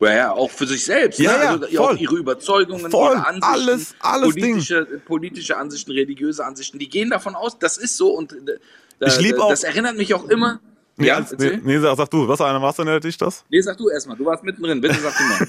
Ja, 0.00 0.32
auch 0.32 0.50
für 0.50 0.66
sich 0.66 0.84
selbst. 0.84 1.18
Ja, 1.18 1.32
ne? 1.32 1.48
also 1.48 1.66
voll. 1.66 1.94
auch 1.94 1.98
ihre 1.98 2.16
Überzeugungen, 2.16 2.90
voll. 2.90 3.12
ihre 3.12 3.26
Ansichten, 3.26 3.44
alles, 3.44 3.94
alles 4.00 4.34
politische, 4.34 4.84
Ding. 4.84 5.00
politische 5.04 5.56
Ansichten, 5.56 5.92
religiöse 5.92 6.44
Ansichten, 6.44 6.78
die 6.78 6.88
gehen 6.88 7.10
davon 7.10 7.34
aus, 7.34 7.58
das 7.58 7.78
ist 7.78 7.96
so 7.96 8.10
und 8.10 8.32
äh, 8.32 8.58
ich 9.06 9.20
lieb 9.20 9.38
auch, 9.38 9.50
das 9.50 9.64
erinnert 9.64 9.96
mich 9.96 10.12
auch 10.14 10.28
immer. 10.28 10.60
Ja, 10.96 11.20
ja 11.20 11.26
nee, 11.38 11.60
nee, 11.62 11.78
sag, 11.78 11.96
sag 11.96 12.10
du, 12.10 12.28
was 12.28 12.40
einer 12.40 12.60
was 12.60 12.78
erinnert 12.78 13.04
dich 13.04 13.16
das? 13.16 13.44
Nee, 13.48 13.60
sag 13.60 13.76
du 13.76 13.88
erstmal, 13.88 14.16
du 14.16 14.24
warst 14.24 14.44
mittendrin, 14.44 14.80
bitte 14.80 15.00
sag 15.00 15.16
du 15.16 15.24
mal. 15.24 15.48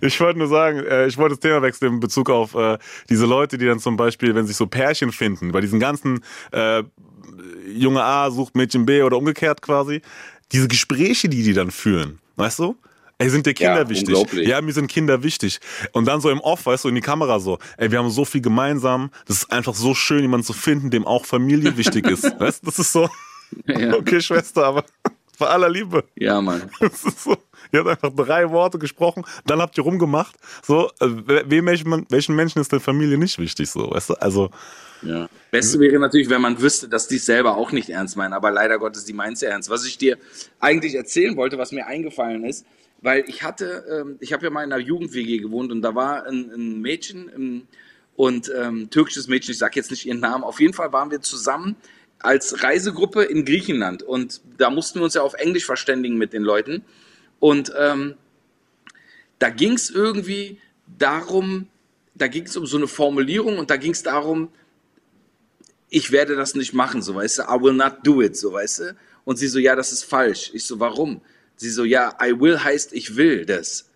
ich 0.00 0.18
wollte 0.20 0.38
nur 0.38 0.48
sagen, 0.48 0.78
äh, 0.78 1.06
ich 1.06 1.18
wollte 1.18 1.34
das 1.34 1.40
Thema 1.40 1.60
wechseln 1.60 1.94
in 1.94 2.00
Bezug 2.00 2.30
auf 2.30 2.54
äh, 2.54 2.78
diese 3.10 3.26
Leute, 3.26 3.58
die 3.58 3.66
dann 3.66 3.78
zum 3.78 3.96
Beispiel, 3.96 4.34
wenn 4.34 4.46
sich 4.46 4.56
so 4.56 4.66
Pärchen 4.66 5.12
finden, 5.12 5.52
bei 5.52 5.60
diesen 5.60 5.80
ganzen 5.80 6.20
äh, 6.52 6.82
Junge 7.66 8.02
A 8.02 8.30
sucht 8.30 8.56
Mädchen 8.56 8.86
B 8.86 9.02
oder 9.02 9.18
umgekehrt 9.18 9.60
quasi, 9.60 10.00
diese 10.52 10.68
Gespräche, 10.68 11.28
die 11.28 11.42
die 11.42 11.52
dann 11.52 11.70
führen, 11.70 12.20
weißt 12.36 12.60
du? 12.60 12.76
Ey, 13.18 13.30
sind 13.30 13.46
dir 13.46 13.54
Kinder 13.54 13.82
ja, 13.82 13.88
wichtig? 13.88 14.32
Ja, 14.32 14.60
mir 14.60 14.72
sind 14.72 14.88
Kinder 14.88 15.22
wichtig. 15.22 15.60
Und 15.92 16.06
dann 16.06 16.20
so 16.20 16.30
im 16.30 16.40
Off, 16.40 16.66
weißt 16.66 16.84
du, 16.84 16.88
in 16.88 16.96
die 16.96 17.00
Kamera 17.00 17.38
so, 17.38 17.58
ey, 17.76 17.90
wir 17.90 17.98
haben 17.98 18.10
so 18.10 18.24
viel 18.24 18.40
gemeinsam. 18.40 19.10
Das 19.26 19.38
ist 19.38 19.52
einfach 19.52 19.74
so 19.74 19.94
schön, 19.94 20.20
jemanden 20.20 20.44
zu 20.44 20.52
finden, 20.52 20.90
dem 20.90 21.06
auch 21.06 21.24
Familie 21.24 21.76
wichtig 21.76 22.06
ist. 22.06 22.24
weißt 22.40 22.62
du, 22.62 22.66
das 22.66 22.78
ist 22.80 22.92
so, 22.92 23.08
ja. 23.66 23.94
okay, 23.94 24.20
Schwester, 24.20 24.64
aber 24.64 24.84
bei 25.38 25.46
aller 25.46 25.68
Liebe. 25.68 26.04
Ja, 26.16 26.40
Mann. 26.40 26.62
Das 26.80 27.04
ist 27.04 27.22
so. 27.22 27.36
Ihr 27.72 27.80
habt 27.80 28.04
einfach 28.04 28.24
drei 28.24 28.50
Worte 28.50 28.78
gesprochen, 28.78 29.24
dann 29.46 29.60
habt 29.60 29.76
ihr 29.78 29.84
rumgemacht. 29.84 30.34
So, 30.62 30.90
äh, 31.00 31.08
wem, 31.46 31.66
welchen, 31.66 32.06
welchen 32.08 32.34
Menschen 32.36 32.60
ist 32.60 32.72
denn 32.72 32.80
Familie 32.80 33.16
nicht 33.16 33.38
wichtig? 33.38 33.70
So, 33.70 33.90
weißt 33.90 34.10
du? 34.10 34.14
Also. 34.14 34.50
Ja. 35.02 35.28
Beste 35.50 35.78
wäre 35.80 35.98
natürlich, 35.98 36.30
wenn 36.30 36.40
man 36.40 36.60
wüsste, 36.60 36.88
dass 36.88 37.08
die 37.08 37.16
es 37.16 37.26
selber 37.26 37.56
auch 37.56 37.72
nicht 37.72 37.90
ernst 37.90 38.16
meinen, 38.16 38.32
aber 38.32 38.50
leider 38.50 38.78
Gottes, 38.78 39.04
die 39.04 39.12
meinen 39.12 39.34
es 39.34 39.40
ja 39.40 39.50
ernst. 39.50 39.70
Was 39.70 39.84
ich 39.84 39.98
dir 39.98 40.18
eigentlich 40.60 40.94
erzählen 40.94 41.36
wollte, 41.36 41.58
was 41.58 41.72
mir 41.72 41.86
eingefallen 41.86 42.44
ist, 42.44 42.64
weil 43.04 43.24
ich 43.28 43.42
hatte, 43.42 43.84
ähm, 43.90 44.16
ich 44.20 44.32
habe 44.32 44.44
ja 44.44 44.50
mal 44.50 44.64
in 44.64 44.72
einer 44.72 44.82
Jugend-WG 44.82 45.38
gewohnt 45.38 45.70
und 45.70 45.82
da 45.82 45.94
war 45.94 46.24
ein, 46.26 46.50
ein 46.50 46.80
Mädchen 46.80 47.30
ähm, 47.36 47.66
und 48.16 48.50
ähm, 48.56 48.88
türkisches 48.88 49.28
Mädchen, 49.28 49.52
ich 49.52 49.58
sage 49.58 49.74
jetzt 49.76 49.90
nicht 49.90 50.06
ihren 50.06 50.20
Namen, 50.20 50.42
auf 50.42 50.58
jeden 50.58 50.72
Fall 50.72 50.90
waren 50.94 51.10
wir 51.10 51.20
zusammen 51.20 51.76
als 52.20 52.62
Reisegruppe 52.62 53.24
in 53.24 53.44
Griechenland 53.44 54.02
und 54.02 54.40
da 54.56 54.70
mussten 54.70 55.00
wir 55.00 55.04
uns 55.04 55.12
ja 55.12 55.20
auf 55.20 55.34
Englisch 55.34 55.66
verständigen 55.66 56.16
mit 56.16 56.32
den 56.32 56.42
Leuten 56.42 56.82
und 57.40 57.74
ähm, 57.78 58.14
da 59.38 59.50
ging 59.50 59.74
es 59.74 59.90
irgendwie 59.90 60.58
darum, 60.98 61.68
da 62.14 62.26
ging 62.26 62.44
es 62.44 62.56
um 62.56 62.64
so 62.64 62.78
eine 62.78 62.88
Formulierung 62.88 63.58
und 63.58 63.68
da 63.68 63.76
ging 63.76 63.92
es 63.92 64.02
darum, 64.02 64.48
ich 65.90 66.10
werde 66.10 66.36
das 66.36 66.54
nicht 66.54 66.72
machen, 66.72 67.02
so 67.02 67.14
weißt 67.14 67.40
du, 67.40 67.42
I 67.42 67.60
will 67.60 67.74
not 67.74 67.98
do 68.02 68.22
it, 68.22 68.34
so 68.34 68.54
weißt 68.54 68.78
du. 68.80 68.96
Und 69.26 69.36
sie 69.36 69.46
so, 69.46 69.58
ja, 69.58 69.76
das 69.76 69.92
ist 69.92 70.04
falsch. 70.04 70.50
Ich 70.52 70.64
so, 70.66 70.80
warum? 70.80 71.20
Sie 71.56 71.70
so, 71.70 71.84
ja, 71.84 72.16
I 72.22 72.38
will 72.38 72.62
heißt, 72.62 72.92
ich 72.92 73.16
will 73.16 73.44
das. 73.46 73.90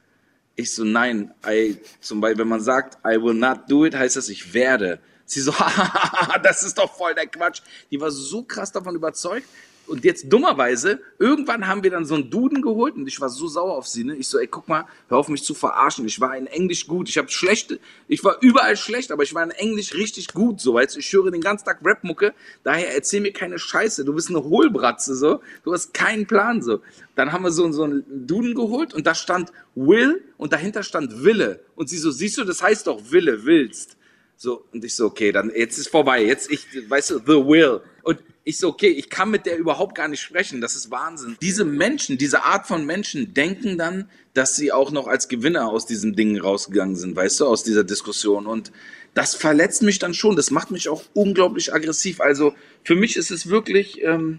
Ich 0.56 0.74
so, 0.74 0.84
nein, 0.84 1.32
I, 1.46 1.78
zum 2.00 2.20
Beispiel, 2.20 2.40
wenn 2.40 2.48
man 2.48 2.60
sagt, 2.60 2.98
I 3.06 3.20
will 3.20 3.34
not 3.34 3.60
do 3.68 3.84
it, 3.84 3.94
heißt 3.94 4.16
das, 4.16 4.28
ich 4.28 4.52
werde. 4.54 5.00
Sie 5.24 5.40
so, 5.40 5.52
das 6.42 6.62
ist 6.62 6.78
doch 6.78 6.96
voll 6.96 7.14
der 7.14 7.26
Quatsch. 7.26 7.60
Die 7.90 8.00
war 8.00 8.10
so 8.10 8.42
krass 8.42 8.72
davon 8.72 8.94
überzeugt, 8.94 9.46
und 9.88 10.04
jetzt 10.04 10.32
dummerweise, 10.32 11.00
irgendwann 11.18 11.66
haben 11.66 11.82
wir 11.82 11.90
dann 11.90 12.04
so 12.04 12.14
einen 12.14 12.30
Duden 12.30 12.62
geholt 12.62 12.94
und 12.94 13.06
ich 13.06 13.20
war 13.20 13.28
so 13.28 13.48
sauer 13.48 13.74
auf 13.76 13.86
sie. 13.86 14.04
Ne? 14.04 14.16
Ich 14.16 14.28
so, 14.28 14.38
ey, 14.38 14.46
guck 14.46 14.68
mal, 14.68 14.86
hör 15.08 15.18
auf 15.18 15.28
mich 15.28 15.42
zu 15.42 15.54
verarschen. 15.54 16.06
Ich 16.06 16.20
war 16.20 16.36
in 16.36 16.46
Englisch 16.46 16.86
gut. 16.86 17.08
Ich 17.08 17.18
habe 17.18 17.28
schlechte, 17.30 17.80
ich 18.06 18.22
war 18.22 18.36
überall 18.40 18.76
schlecht, 18.76 19.10
aber 19.10 19.22
ich 19.22 19.34
war 19.34 19.42
in 19.42 19.50
Englisch 19.50 19.94
richtig 19.94 20.32
gut. 20.34 20.60
So, 20.60 20.74
weißt 20.74 20.96
ich 20.96 21.12
höre 21.12 21.30
den 21.30 21.40
ganzen 21.40 21.64
Tag 21.64 21.80
Rapmucke. 21.82 22.34
Daher 22.64 22.94
erzähl 22.94 23.20
mir 23.20 23.32
keine 23.32 23.58
Scheiße. 23.58 24.04
Du 24.04 24.14
bist 24.14 24.28
eine 24.28 24.44
Hohlbratze, 24.44 25.14
so. 25.14 25.40
Du 25.64 25.72
hast 25.72 25.94
keinen 25.94 26.26
Plan, 26.26 26.62
so. 26.62 26.80
Dann 27.14 27.32
haben 27.32 27.42
wir 27.42 27.50
so, 27.50 27.70
so 27.72 27.84
einen 27.84 28.04
Duden 28.26 28.54
geholt 28.54 28.94
und 28.94 29.06
da 29.06 29.14
stand 29.14 29.52
Will 29.74 30.22
und 30.36 30.52
dahinter 30.52 30.82
stand 30.82 31.24
Wille. 31.24 31.60
Und 31.74 31.88
sie 31.88 31.98
so, 31.98 32.10
siehst 32.10 32.38
du, 32.38 32.44
das 32.44 32.62
heißt 32.62 32.86
doch 32.86 33.10
Wille, 33.10 33.44
willst. 33.44 33.96
So, 34.40 34.64
und 34.72 34.84
ich 34.84 34.94
so, 34.94 35.06
okay, 35.06 35.32
dann, 35.32 35.50
jetzt 35.52 35.78
ist 35.78 35.88
vorbei. 35.88 36.24
Jetzt, 36.24 36.48
ich, 36.50 36.64
weißt 36.88 37.10
du, 37.10 37.18
the 37.18 37.44
will. 37.44 37.80
Und 38.04 38.22
ich 38.48 38.56
so, 38.56 38.68
okay, 38.68 38.88
ich 38.88 39.10
kann 39.10 39.30
mit 39.30 39.44
der 39.44 39.58
überhaupt 39.58 39.94
gar 39.94 40.08
nicht 40.08 40.22
sprechen. 40.22 40.62
Das 40.62 40.74
ist 40.74 40.90
Wahnsinn. 40.90 41.36
Diese 41.42 41.66
Menschen, 41.66 42.16
diese 42.16 42.44
Art 42.44 42.66
von 42.66 42.86
Menschen 42.86 43.34
denken 43.34 43.76
dann, 43.76 44.08
dass 44.32 44.56
sie 44.56 44.72
auch 44.72 44.90
noch 44.90 45.06
als 45.06 45.28
Gewinner 45.28 45.68
aus 45.68 45.84
diesen 45.84 46.16
Dingen 46.16 46.40
rausgegangen 46.40 46.96
sind, 46.96 47.14
weißt 47.14 47.40
du, 47.40 47.46
aus 47.46 47.62
dieser 47.62 47.84
Diskussion. 47.84 48.46
Und 48.46 48.72
das 49.12 49.34
verletzt 49.34 49.82
mich 49.82 49.98
dann 49.98 50.14
schon. 50.14 50.34
Das 50.34 50.50
macht 50.50 50.70
mich 50.70 50.88
auch 50.88 51.02
unglaublich 51.12 51.74
aggressiv. 51.74 52.22
Also 52.22 52.54
für 52.84 52.94
mich 52.94 53.16
ist 53.16 53.30
es 53.30 53.50
wirklich, 53.50 54.02
ähm, 54.02 54.38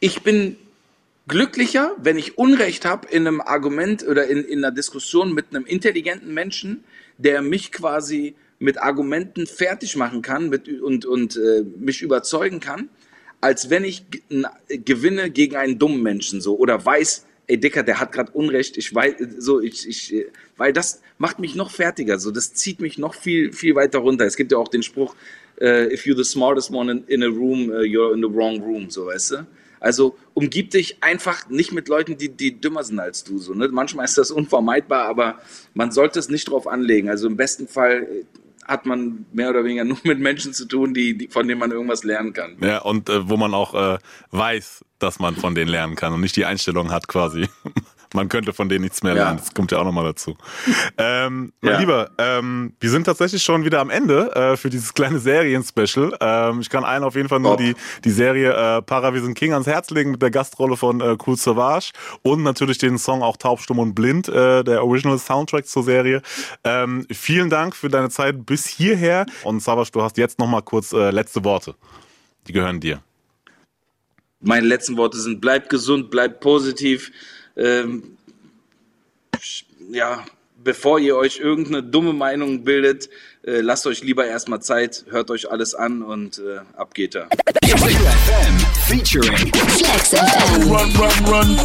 ich 0.00 0.22
bin 0.22 0.56
glücklicher, 1.26 1.94
wenn 1.98 2.16
ich 2.16 2.38
Unrecht 2.38 2.86
habe 2.86 3.06
in 3.08 3.26
einem 3.26 3.42
Argument 3.42 4.02
oder 4.02 4.28
in, 4.28 4.44
in 4.44 4.64
einer 4.64 4.74
Diskussion 4.74 5.34
mit 5.34 5.46
einem 5.50 5.66
intelligenten 5.66 6.32
Menschen, 6.32 6.84
der 7.18 7.42
mich 7.42 7.70
quasi 7.70 8.34
mit 8.58 8.82
Argumenten 8.82 9.46
fertig 9.46 9.96
machen 9.96 10.22
kann 10.22 10.48
mit, 10.48 10.68
und, 10.68 11.06
und 11.06 11.36
äh, 11.36 11.64
mich 11.78 12.02
überzeugen 12.02 12.60
kann, 12.60 12.88
als 13.40 13.70
wenn 13.70 13.84
ich 13.84 14.04
gewinne 14.68 15.30
gegen 15.30 15.56
einen 15.56 15.78
dummen 15.78 16.02
Menschen 16.02 16.40
so 16.40 16.58
oder 16.58 16.84
weiß, 16.84 17.24
ey 17.46 17.58
Dicker, 17.58 17.82
der 17.82 18.00
hat 18.00 18.12
gerade 18.12 18.32
Unrecht, 18.32 18.76
ich 18.76 18.94
weiß, 18.94 19.14
so, 19.38 19.60
ich, 19.60 19.88
ich, 19.88 20.26
weil 20.56 20.72
das 20.72 21.02
macht 21.18 21.38
mich 21.38 21.54
noch 21.54 21.70
fertiger, 21.70 22.18
so, 22.18 22.30
das 22.30 22.52
zieht 22.54 22.80
mich 22.80 22.98
noch 22.98 23.14
viel, 23.14 23.52
viel 23.52 23.74
weiter 23.74 24.00
runter. 24.00 24.26
Es 24.26 24.36
gibt 24.36 24.52
ja 24.52 24.58
auch 24.58 24.68
den 24.68 24.82
Spruch, 24.82 25.14
uh, 25.60 25.64
if 25.64 26.04
you're 26.04 26.16
the 26.16 26.24
smartest 26.24 26.70
one 26.70 26.90
in, 26.90 27.04
in 27.06 27.22
a 27.22 27.26
room, 27.26 27.70
uh, 27.70 27.82
you're 27.82 28.12
in 28.12 28.20
the 28.20 28.28
wrong 28.28 28.60
room, 28.60 28.90
so, 28.90 29.06
weißt 29.06 29.30
du? 29.32 29.46
Also 29.80 30.16
umgib 30.34 30.70
dich 30.70 31.02
einfach 31.02 31.48
nicht 31.48 31.72
mit 31.72 31.88
Leuten, 31.88 32.16
die, 32.16 32.28
die 32.30 32.60
dümmer 32.60 32.82
sind 32.82 32.98
als 32.98 33.22
du. 33.22 33.38
So, 33.38 33.54
ne? 33.54 33.68
Manchmal 33.68 34.06
ist 34.06 34.18
das 34.18 34.32
unvermeidbar, 34.32 35.04
aber 35.04 35.38
man 35.72 35.92
sollte 35.92 36.18
es 36.18 36.28
nicht 36.28 36.50
drauf 36.50 36.66
anlegen. 36.66 37.08
Also 37.08 37.28
im 37.28 37.36
besten 37.36 37.68
Fall 37.68 38.24
hat 38.68 38.86
man 38.86 39.26
mehr 39.32 39.50
oder 39.50 39.64
weniger 39.64 39.84
nur 39.84 39.98
mit 40.04 40.20
Menschen 40.20 40.52
zu 40.52 40.66
tun, 40.66 40.94
die, 40.94 41.16
die 41.16 41.28
von 41.28 41.48
denen 41.48 41.58
man 41.58 41.72
irgendwas 41.72 42.04
lernen 42.04 42.32
kann. 42.32 42.56
Ja, 42.60 42.78
und 42.82 43.08
äh, 43.08 43.28
wo 43.28 43.36
man 43.36 43.54
auch 43.54 43.74
äh, 43.74 43.98
weiß, 44.30 44.84
dass 44.98 45.18
man 45.18 45.34
von 45.34 45.54
denen 45.54 45.70
lernen 45.70 45.96
kann 45.96 46.12
und 46.12 46.20
nicht 46.20 46.36
die 46.36 46.44
Einstellung 46.44 46.92
hat 46.92 47.08
quasi. 47.08 47.48
man 48.14 48.28
könnte 48.28 48.52
von 48.52 48.68
denen 48.68 48.82
nichts 48.84 49.02
mehr 49.02 49.14
ja. 49.14 49.24
lernen. 49.24 49.38
Das 49.38 49.54
kommt 49.54 49.72
ja 49.72 49.78
auch 49.78 49.84
nochmal 49.84 50.04
dazu. 50.04 50.36
Ähm, 50.96 51.52
mein 51.60 51.72
ja. 51.72 51.78
Lieber, 51.78 52.10
ähm, 52.18 52.72
wir 52.80 52.90
sind 52.90 53.04
tatsächlich 53.04 53.42
schon 53.42 53.64
wieder 53.64 53.80
am 53.80 53.90
Ende 53.90 54.34
äh, 54.34 54.56
für 54.56 54.70
dieses 54.70 54.94
kleine 54.94 55.18
Serien-Special. 55.18 56.16
Ähm, 56.20 56.60
ich 56.60 56.70
kann 56.70 56.84
allen 56.84 57.04
auf 57.04 57.14
jeden 57.14 57.28
Fall 57.28 57.40
nur 57.40 57.56
die, 57.56 57.74
die 58.04 58.10
Serie 58.10 58.52
äh, 58.52 58.82
Paravision 58.82 59.34
King 59.34 59.52
ans 59.52 59.66
Herz 59.66 59.90
legen 59.90 60.12
mit 60.12 60.22
der 60.22 60.30
Gastrolle 60.30 60.76
von 60.76 61.00
äh, 61.00 61.16
Cool 61.24 61.36
Savage 61.36 61.90
und 62.22 62.42
natürlich 62.42 62.78
den 62.78 62.98
Song 62.98 63.22
auch 63.22 63.36
Taubstumm 63.36 63.78
und 63.78 63.94
Blind, 63.94 64.28
äh, 64.28 64.64
der 64.64 64.84
Original 64.84 65.18
Soundtrack 65.18 65.66
zur 65.66 65.82
Serie. 65.82 66.22
Ähm, 66.64 67.06
vielen 67.10 67.50
Dank 67.50 67.76
für 67.76 67.88
deine 67.88 68.10
Zeit 68.10 68.46
bis 68.46 68.66
hierher. 68.66 69.26
Und 69.44 69.62
Savage, 69.62 69.90
du 69.92 70.02
hast 70.02 70.16
jetzt 70.16 70.38
nochmal 70.38 70.62
kurz 70.62 70.92
äh, 70.92 71.10
letzte 71.10 71.44
Worte. 71.44 71.74
Die 72.46 72.52
gehören 72.52 72.80
dir. 72.80 73.02
Meine 74.40 74.66
letzten 74.66 74.96
Worte 74.96 75.18
sind, 75.18 75.40
bleib 75.40 75.68
gesund, 75.68 76.10
bleib 76.10 76.40
positiv 76.40 77.10
ähm, 77.58 78.16
ja, 79.90 80.24
bevor 80.62 80.98
ihr 80.98 81.16
euch 81.16 81.38
irgendeine 81.38 81.82
dumme 81.82 82.12
Meinung 82.12 82.64
bildet, 82.64 83.08
äh, 83.42 83.60
lasst 83.60 83.86
euch 83.86 84.02
lieber 84.02 84.26
erstmal 84.26 84.60
Zeit, 84.60 85.06
hört 85.10 85.30
euch 85.30 85.50
alles 85.50 85.74
an 85.74 86.02
und 86.02 86.38
äh, 86.38 86.58
ab 86.76 86.92
geht 86.94 87.14
er. 87.14 87.28
featuring 88.86 89.50
Flex 89.52 90.10
FM. 90.10 90.70
Run, 90.70 90.94
run, 90.96 91.24
run. 91.26 91.56